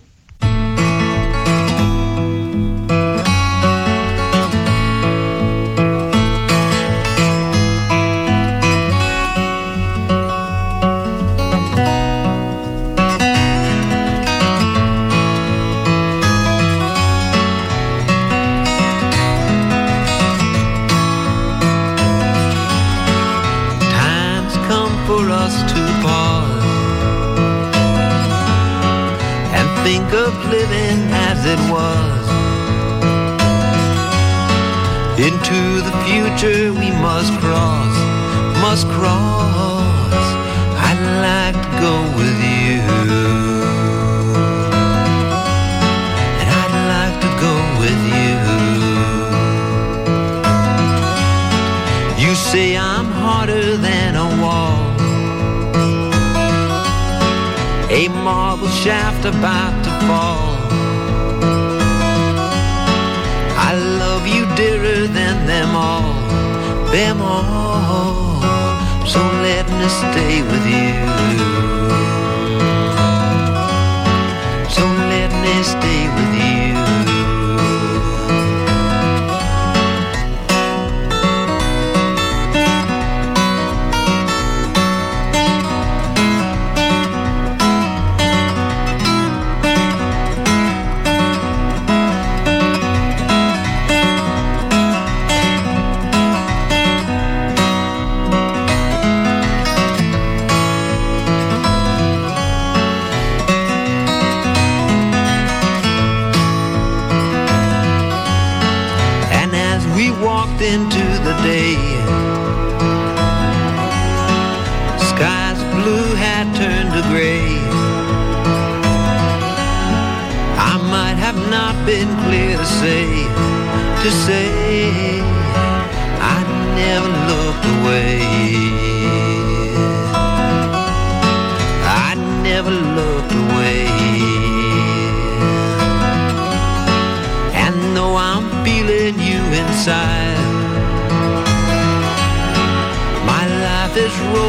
[36.17, 37.95] Future we must cross,
[38.65, 40.27] must cross.
[40.89, 42.81] I'd like to go with you.
[46.41, 48.35] And I'd like to go with you.
[52.23, 54.81] You say I'm harder than a wall.
[57.91, 59.76] A marble shaft about
[66.97, 68.41] them all.
[69.05, 70.95] So let me stay with you.
[74.77, 75.96] So let me stay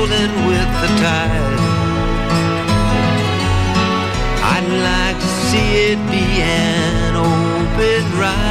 [0.09, 1.59] rolling with the tide.
[4.53, 8.46] I'd like to see it be an open ride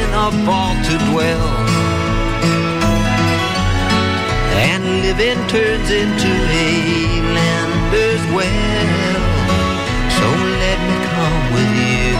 [0.00, 1.48] stay within a vault to dwell.
[4.52, 9.20] And living turns into a lander's well.
[10.16, 10.26] So
[10.62, 12.12] let me come with you.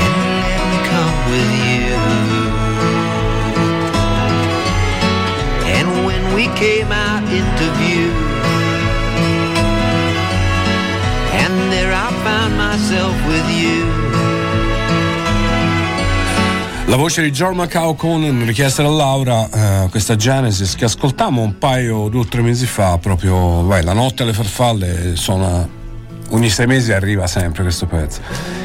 [0.00, 0.14] And
[0.44, 1.94] let me come with you.
[5.76, 8.10] And when we came out into view,
[11.42, 13.99] and there I found myself with you.
[16.90, 19.48] La voce di John Macau Conan richiesta da Laura,
[19.84, 23.92] eh, questa Genesis che ascoltammo un paio, due o tre mesi fa, proprio vai, la
[23.92, 25.68] notte alle farfalle suona
[26.30, 28.20] ogni sei mesi arriva sempre questo pezzo.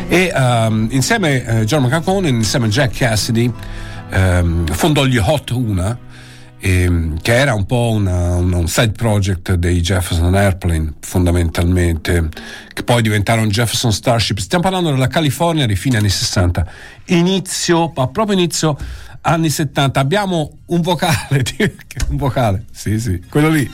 [0.07, 3.53] E ehm, insieme eh, John Macau Conan, insieme a Jack Cassidy,
[4.09, 5.95] ehm, fondò gli Hot Una,
[6.65, 12.29] ehm, che era un po' una- una- un side project dei Jefferson Airplane fondamentalmente,
[12.73, 14.39] che poi diventarono Jefferson Starship.
[14.39, 16.65] Stiamo parlando della California di fine anni 60,
[17.05, 18.75] inizio, ma proprio inizio
[19.21, 19.99] anni 70.
[19.99, 21.43] Abbiamo un vocale,
[22.09, 23.69] un vocale, sì sì, quello lì,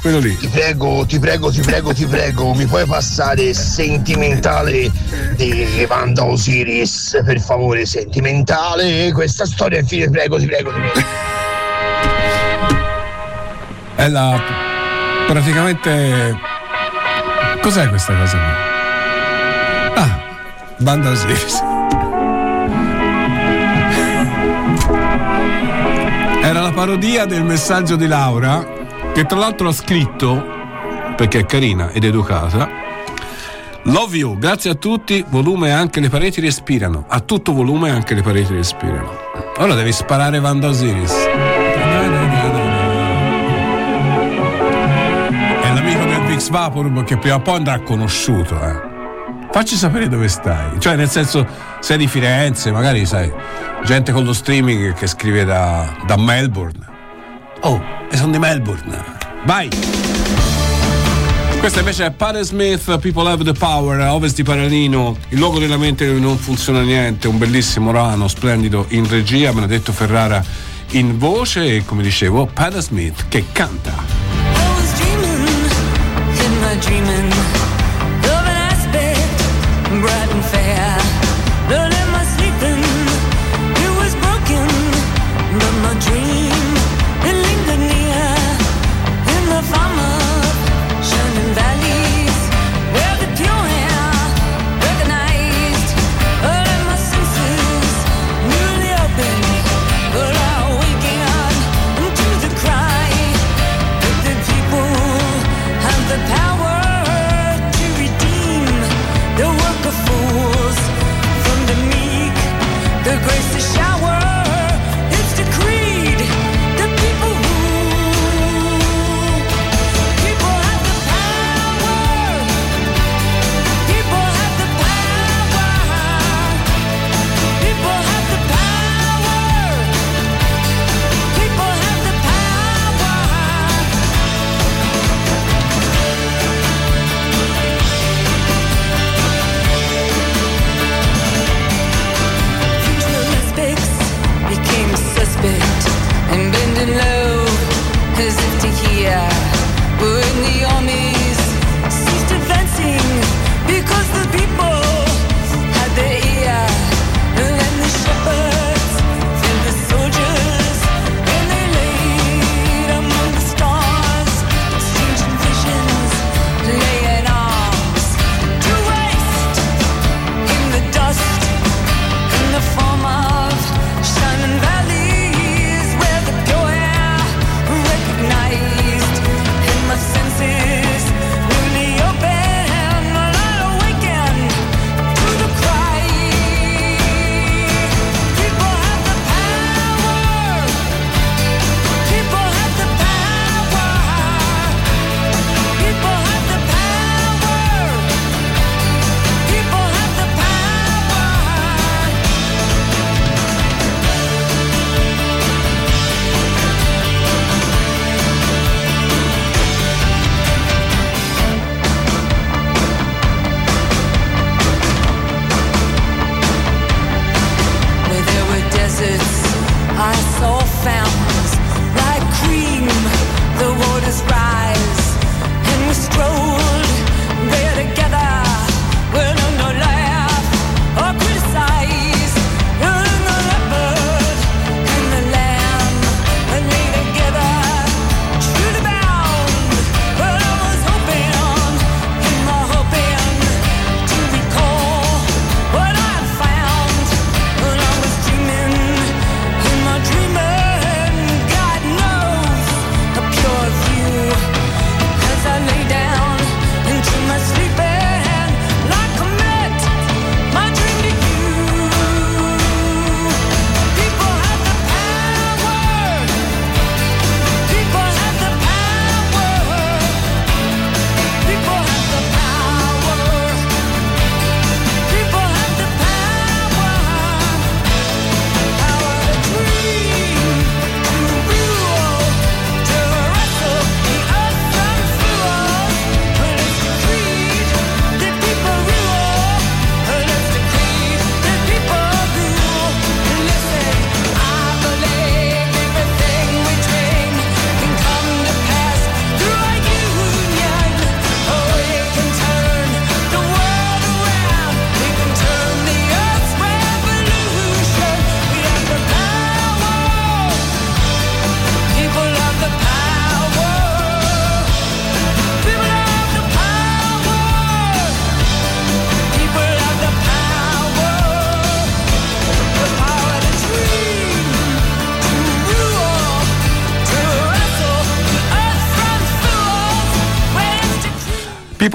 [0.00, 0.36] quello lì.
[0.36, 4.88] Ti prego, ti prego, ti prego, ti prego, mi puoi passare sentimentale
[5.36, 11.35] di Wanda Osiris, per favore, sentimentale, questa storia è fine, prego, ti prego, ti prego.
[13.94, 14.40] È la
[15.26, 16.38] praticamente
[17.60, 20.00] cos'è questa cosa qui?
[20.00, 20.18] Ah,
[20.76, 21.62] Banda Osiris.
[26.42, 28.64] Era la parodia del messaggio di Laura,
[29.12, 30.46] che tra l'altro ha scritto,
[31.16, 32.68] perché è carina ed educata.
[33.84, 37.06] Love you, grazie a tutti, volume anche le pareti respirano.
[37.08, 39.10] A tutto volume anche le pareti respirano.
[39.58, 41.45] Ora devi sparare Vanda Osiris.
[46.46, 48.94] Vix Vaporub che prima o poi andrà conosciuto, eh.
[49.50, 50.78] Facci sapere dove stai.
[50.78, 51.44] Cioè, nel senso,
[51.80, 53.32] sei di Firenze, magari sai,
[53.84, 56.78] gente con lo streaming che scrive da, da Melbourne.
[57.62, 59.02] Oh, e sono di Melbourne.
[59.44, 59.68] Vai!
[61.58, 65.58] Questa invece è Pare Smith, People Have the Power, a ovest di Paralino, il luogo
[65.58, 70.44] della mente dove non funziona niente, un bellissimo rano, splendido in regia, Benedetto Ferrara
[70.90, 74.35] in voce e come dicevo, Pare Smith che canta.
[76.80, 79.38] Dreaming of an aspect
[80.02, 81.25] bright and fair.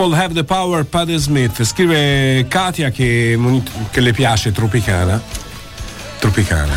[0.02, 1.61] People have the power, Paddy Smith.
[1.61, 3.38] Scrive Katia che,
[3.91, 5.22] che le piace Tropicana.
[6.18, 6.76] Tropicana.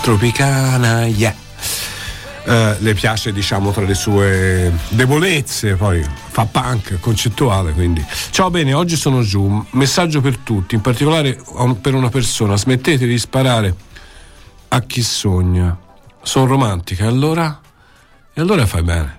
[0.00, 1.34] Tropicana, yeah.
[2.44, 8.06] Eh, le piace diciamo tra le sue debolezze, poi fa punk concettuale quindi.
[8.30, 11.42] Ciao bene, oggi sono giù, messaggio per tutti, in particolare
[11.80, 13.74] per una persona, smettete di sparare
[14.68, 15.76] a chi sogna.
[16.22, 17.60] Sono romantica, allora?
[18.32, 19.18] E allora fai bene.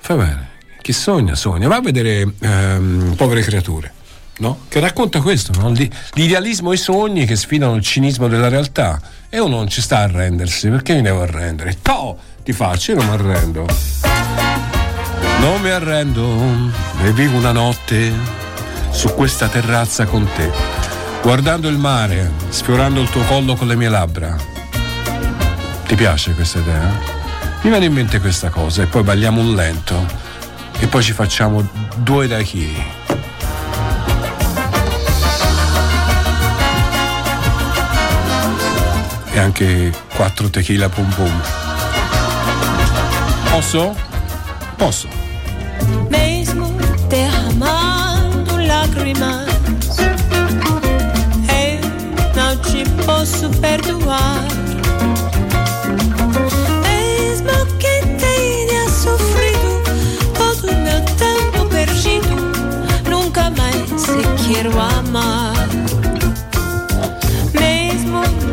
[0.00, 0.55] Fai bene.
[0.86, 1.66] Chi sogna, sogna.
[1.66, 3.92] Va a vedere ehm, Povere creature,
[4.38, 4.60] no?
[4.68, 5.70] Che racconta questo, no?
[5.70, 9.00] L'i- L'idealismo e i sogni che sfidano il cinismo della realtà.
[9.28, 11.76] E uno non ci sta a arrendersi, perché mi devo arrendere?
[11.82, 12.16] To!
[12.44, 13.66] Ti faccio, io non mi arrendo.
[15.40, 16.70] Non mi arrendo
[17.02, 18.12] e vivo una notte
[18.90, 20.52] su questa terrazza con te,
[21.20, 24.36] guardando il mare, sfiorando il tuo collo con le mie labbra.
[25.84, 26.96] Ti piace questa idea?
[27.62, 30.26] Mi viene in mente questa cosa e poi balliamo un lento
[30.78, 31.66] e poi ci facciamo
[31.96, 32.84] due daiquiri.
[39.32, 41.40] E anche quattro tequila pum pum.
[43.50, 43.94] Posso?
[44.76, 45.08] Posso.
[46.10, 46.66] mesmo
[47.08, 49.46] derramando lágrimas.
[51.48, 51.80] Eu
[52.34, 54.45] não te posso perdoar.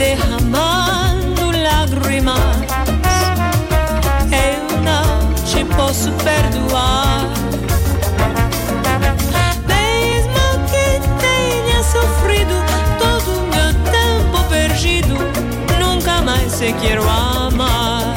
[0.04, 2.38] Derramando lágrimas.
[4.50, 7.30] Eu não te posso perdoar.
[9.66, 10.86] Mesmo que
[11.24, 12.56] tenha sofrido
[13.00, 15.16] todo o meu tempo perdido,
[15.80, 18.16] nunca mais te quero amar.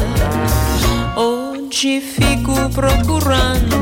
[1.15, 3.77] Hoje fico procurando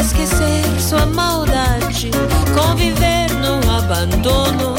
[0.00, 2.10] esquecer sua maldade,
[2.56, 4.74] conviver no abandono,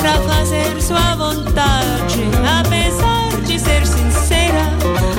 [0.00, 2.24] pra fazer sua vontade.
[2.60, 4.64] Apesar de ser sincera,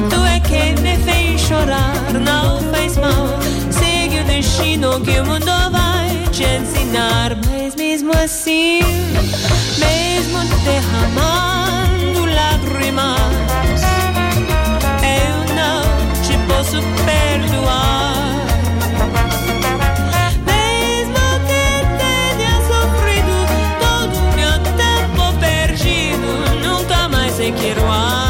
[0.09, 3.27] tu é quem me fez chorar, não fez mal.
[3.69, 8.79] Segue o destino que o mundo vai te ensinar, mas mesmo assim,
[9.77, 13.81] mesmo derramando lágrimas,
[15.03, 15.83] eu não
[16.23, 18.20] te posso perdoar.
[27.61, 28.20] quiero amar.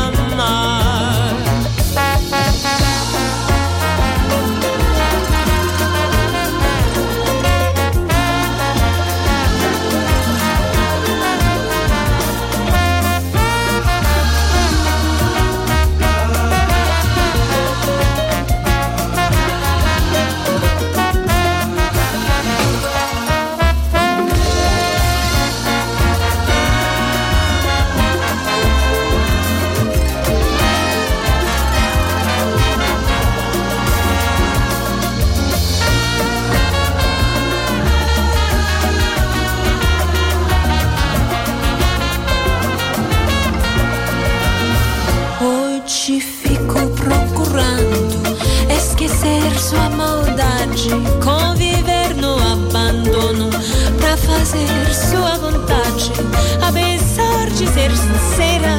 [50.82, 50.90] Maldade,
[51.24, 53.50] conviver no abandono,
[53.98, 56.12] pra fazer sua vontade.
[56.62, 58.78] Apesar de ser sincera,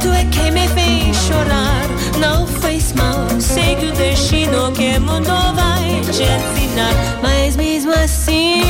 [0.00, 1.86] tu é quem me fez chorar,
[2.18, 3.28] não fez mal.
[3.40, 8.62] Segue o destino que mundo vai te ensinar, mas mesmo assim,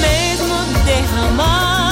[0.00, 0.54] mesmo
[0.84, 1.85] derramando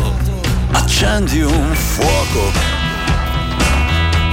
[0.72, 2.50] accendi un fuoco.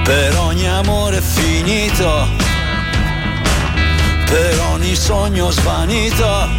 [0.03, 2.27] Per ogni amore finito,
[4.25, 6.49] per ogni sogno svanito,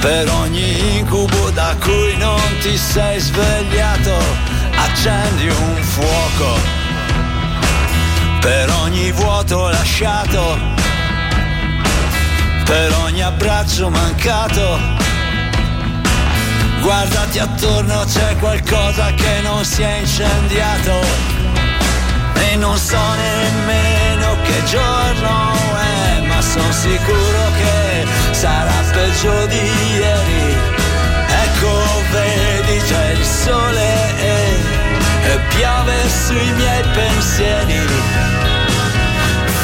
[0.00, 4.16] per ogni incubo da cui non ti sei svegliato,
[4.76, 6.80] accendi un fuoco.
[8.40, 10.58] Per ogni vuoto lasciato,
[12.64, 15.01] per ogni abbraccio mancato.
[16.82, 21.00] Guardati attorno, c'è qualcosa che non si è incendiato.
[22.34, 30.56] E non so nemmeno che giorno è, ma sono sicuro che sarà peggio di ieri.
[31.44, 31.70] Ecco,
[32.10, 34.56] vedi, c'è il sole e,
[35.30, 35.94] e piove
[36.26, 37.86] sui miei pensieri.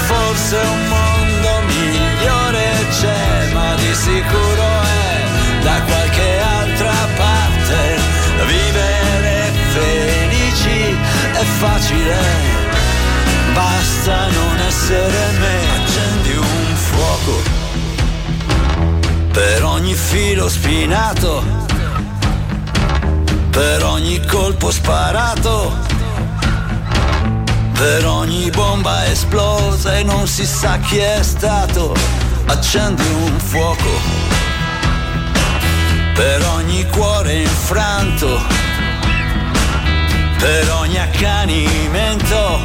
[0.06, 6.07] Forse un mondo migliore c'è, ma di sicuro è da qualche.
[8.48, 10.96] Vivere felici
[11.32, 12.16] è facile,
[13.52, 15.56] basta non essere me.
[15.76, 17.42] Accendi un fuoco
[19.32, 21.44] per ogni filo spinato,
[23.50, 25.86] per ogni colpo sparato
[27.78, 31.94] per ogni bomba esplosa e non si sa chi è stato,
[32.46, 34.47] accendi un fuoco.
[36.18, 38.42] Per ogni cuore infranto,
[40.36, 42.58] per ogni accanimento,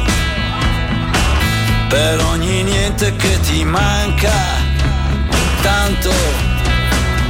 [1.88, 4.32] per ogni niente che ti manca,
[5.62, 6.10] tanto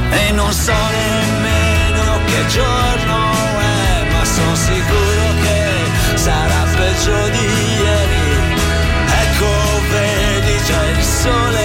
[0.09, 3.17] e non so nemmeno che giorno
[3.59, 7.47] è, ma sono sicuro che sarà peggio di
[7.83, 8.63] ieri.
[9.21, 9.45] Ecco,
[9.91, 11.64] vedi, c'è il sole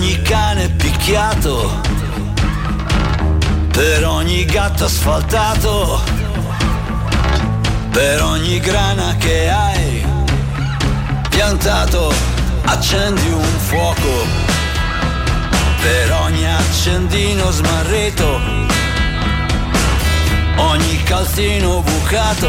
[0.00, 1.78] ogni cane picchiato,
[3.70, 6.00] per ogni gatto asfaltato,
[7.90, 10.02] per ogni grana che hai
[11.28, 12.10] piantato,
[12.64, 14.48] accendi un fuoco.
[15.82, 18.40] Per ogni accendino smarrito,
[20.56, 22.48] ogni calzino bucato.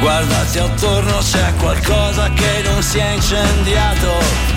[0.00, 4.47] Guardati attorno, c'è qualcosa che non si è incendiato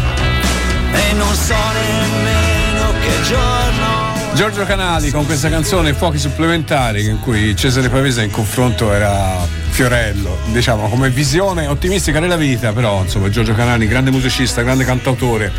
[0.94, 4.20] e non so nemmeno che giorno.
[4.34, 10.38] Giorgio Canali con questa canzone Fuochi supplementari in cui Cesare Pavese in confronto era Fiorello,
[10.52, 15.52] diciamo come visione ottimistica della vita, però insomma Giorgio Canali, grande musicista, grande cantautore,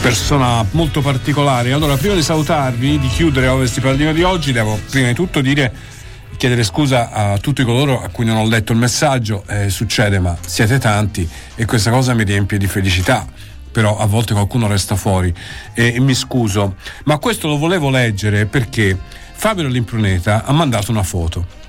[0.00, 1.72] persona molto particolare.
[1.72, 5.72] Allora, prima di salutarvi, di chiudere Ovesti Paladino di oggi, devo prima di tutto dire
[6.36, 10.36] chiedere scusa a tutti coloro a cui non ho letto il messaggio, eh, succede ma
[10.44, 13.26] siete tanti e questa cosa mi riempie di felicità
[13.72, 15.34] però a volte qualcuno resta fuori
[15.72, 18.96] e, e mi scuso, ma questo lo volevo leggere perché
[19.32, 21.60] Fabio L'Impruneta ha mandato una foto.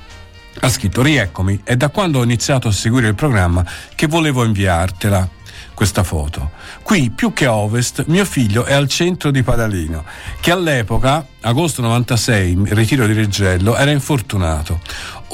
[0.59, 3.65] Ha scritto rieccomi, è da quando ho iniziato a seguire il programma
[3.95, 5.27] che volevo inviartela
[5.73, 6.51] questa foto.
[6.84, 10.03] Qui, più che a ovest, mio figlio è al centro di Padalino,
[10.39, 14.80] che all'epoca, agosto 96, ritiro di Reggello, era infortunato.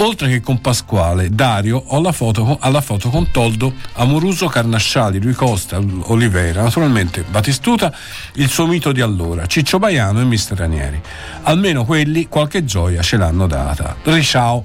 [0.02, 5.34] Oltre che con Pasquale, Dario, ho la foto, alla foto con Toldo, Amoruso, Carnasciali, Rui
[5.34, 7.94] Costa, Olivera, naturalmente Batistuta,
[8.36, 11.02] il suo mito di allora, Ciccio Baiano e Mister Ranieri.
[11.44, 13.98] Almeno quelli qualche gioia ce l'hanno data.
[14.04, 14.64] Riciao.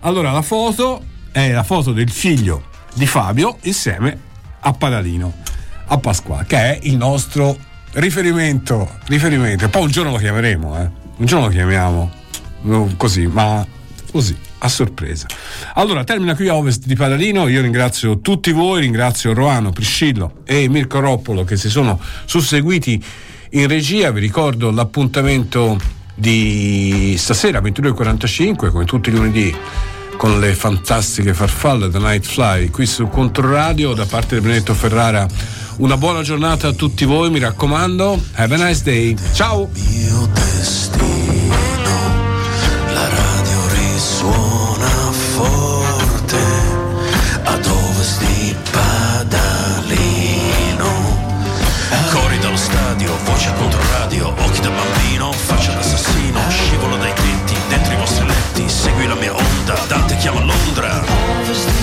[0.00, 2.64] Allora la foto è la foto del figlio
[2.94, 4.18] di Fabio insieme
[4.58, 5.32] a Padalino.
[5.86, 7.56] a Pasqua, che è il nostro
[7.92, 8.98] riferimento.
[9.06, 9.68] riferimento.
[9.68, 10.90] Poi un giorno lo chiameremo, eh.
[11.18, 12.10] Un giorno lo chiamiamo.
[12.62, 13.64] No, così, ma
[14.12, 15.26] così, a sorpresa.
[15.74, 17.48] Allora, termina qui a Ovest di Padalino.
[17.48, 23.02] Io ringrazio tutti voi, ringrazio Roano, Priscillo e Mirko Roppolo che si sono susseguiti
[23.50, 24.12] in regia.
[24.12, 25.80] Vi ricordo l'appuntamento
[26.14, 29.56] di stasera 22.45 come tutti i lunedì
[30.16, 35.26] con le fantastiche farfalle da Night Fly qui su Controradio da parte di Benedetto Ferrara
[35.78, 39.70] una buona giornata a tutti voi mi raccomando have a nice day ciao
[53.24, 58.68] voce a controradio, occhi da bambino, faccia d'assassino, scivolo dai tetti, dentro i vostri letti,
[58.68, 61.81] segui la mia onda, Dante chiama Londra.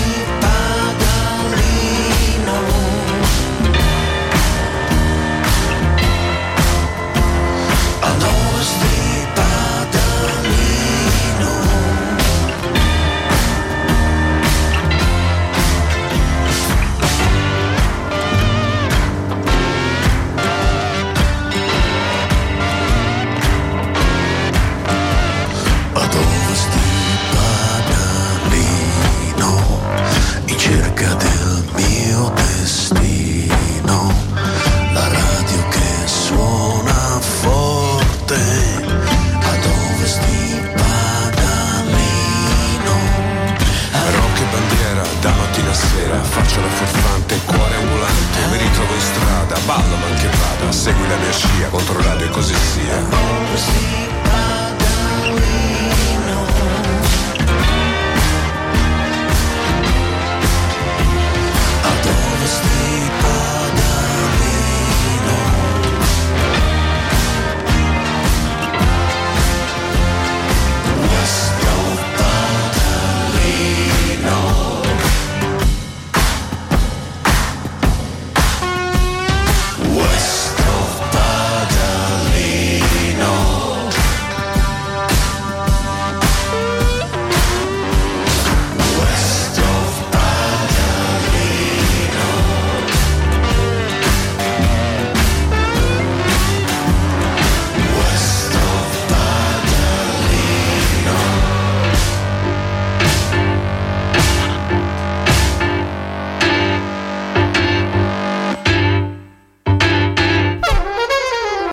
[46.58, 48.38] La furfante, cuore ambulante.
[48.50, 52.54] Mi ritrovo in strada, ballo ma anche vada Segui la mia scia, controllate e così
[52.54, 54.09] sia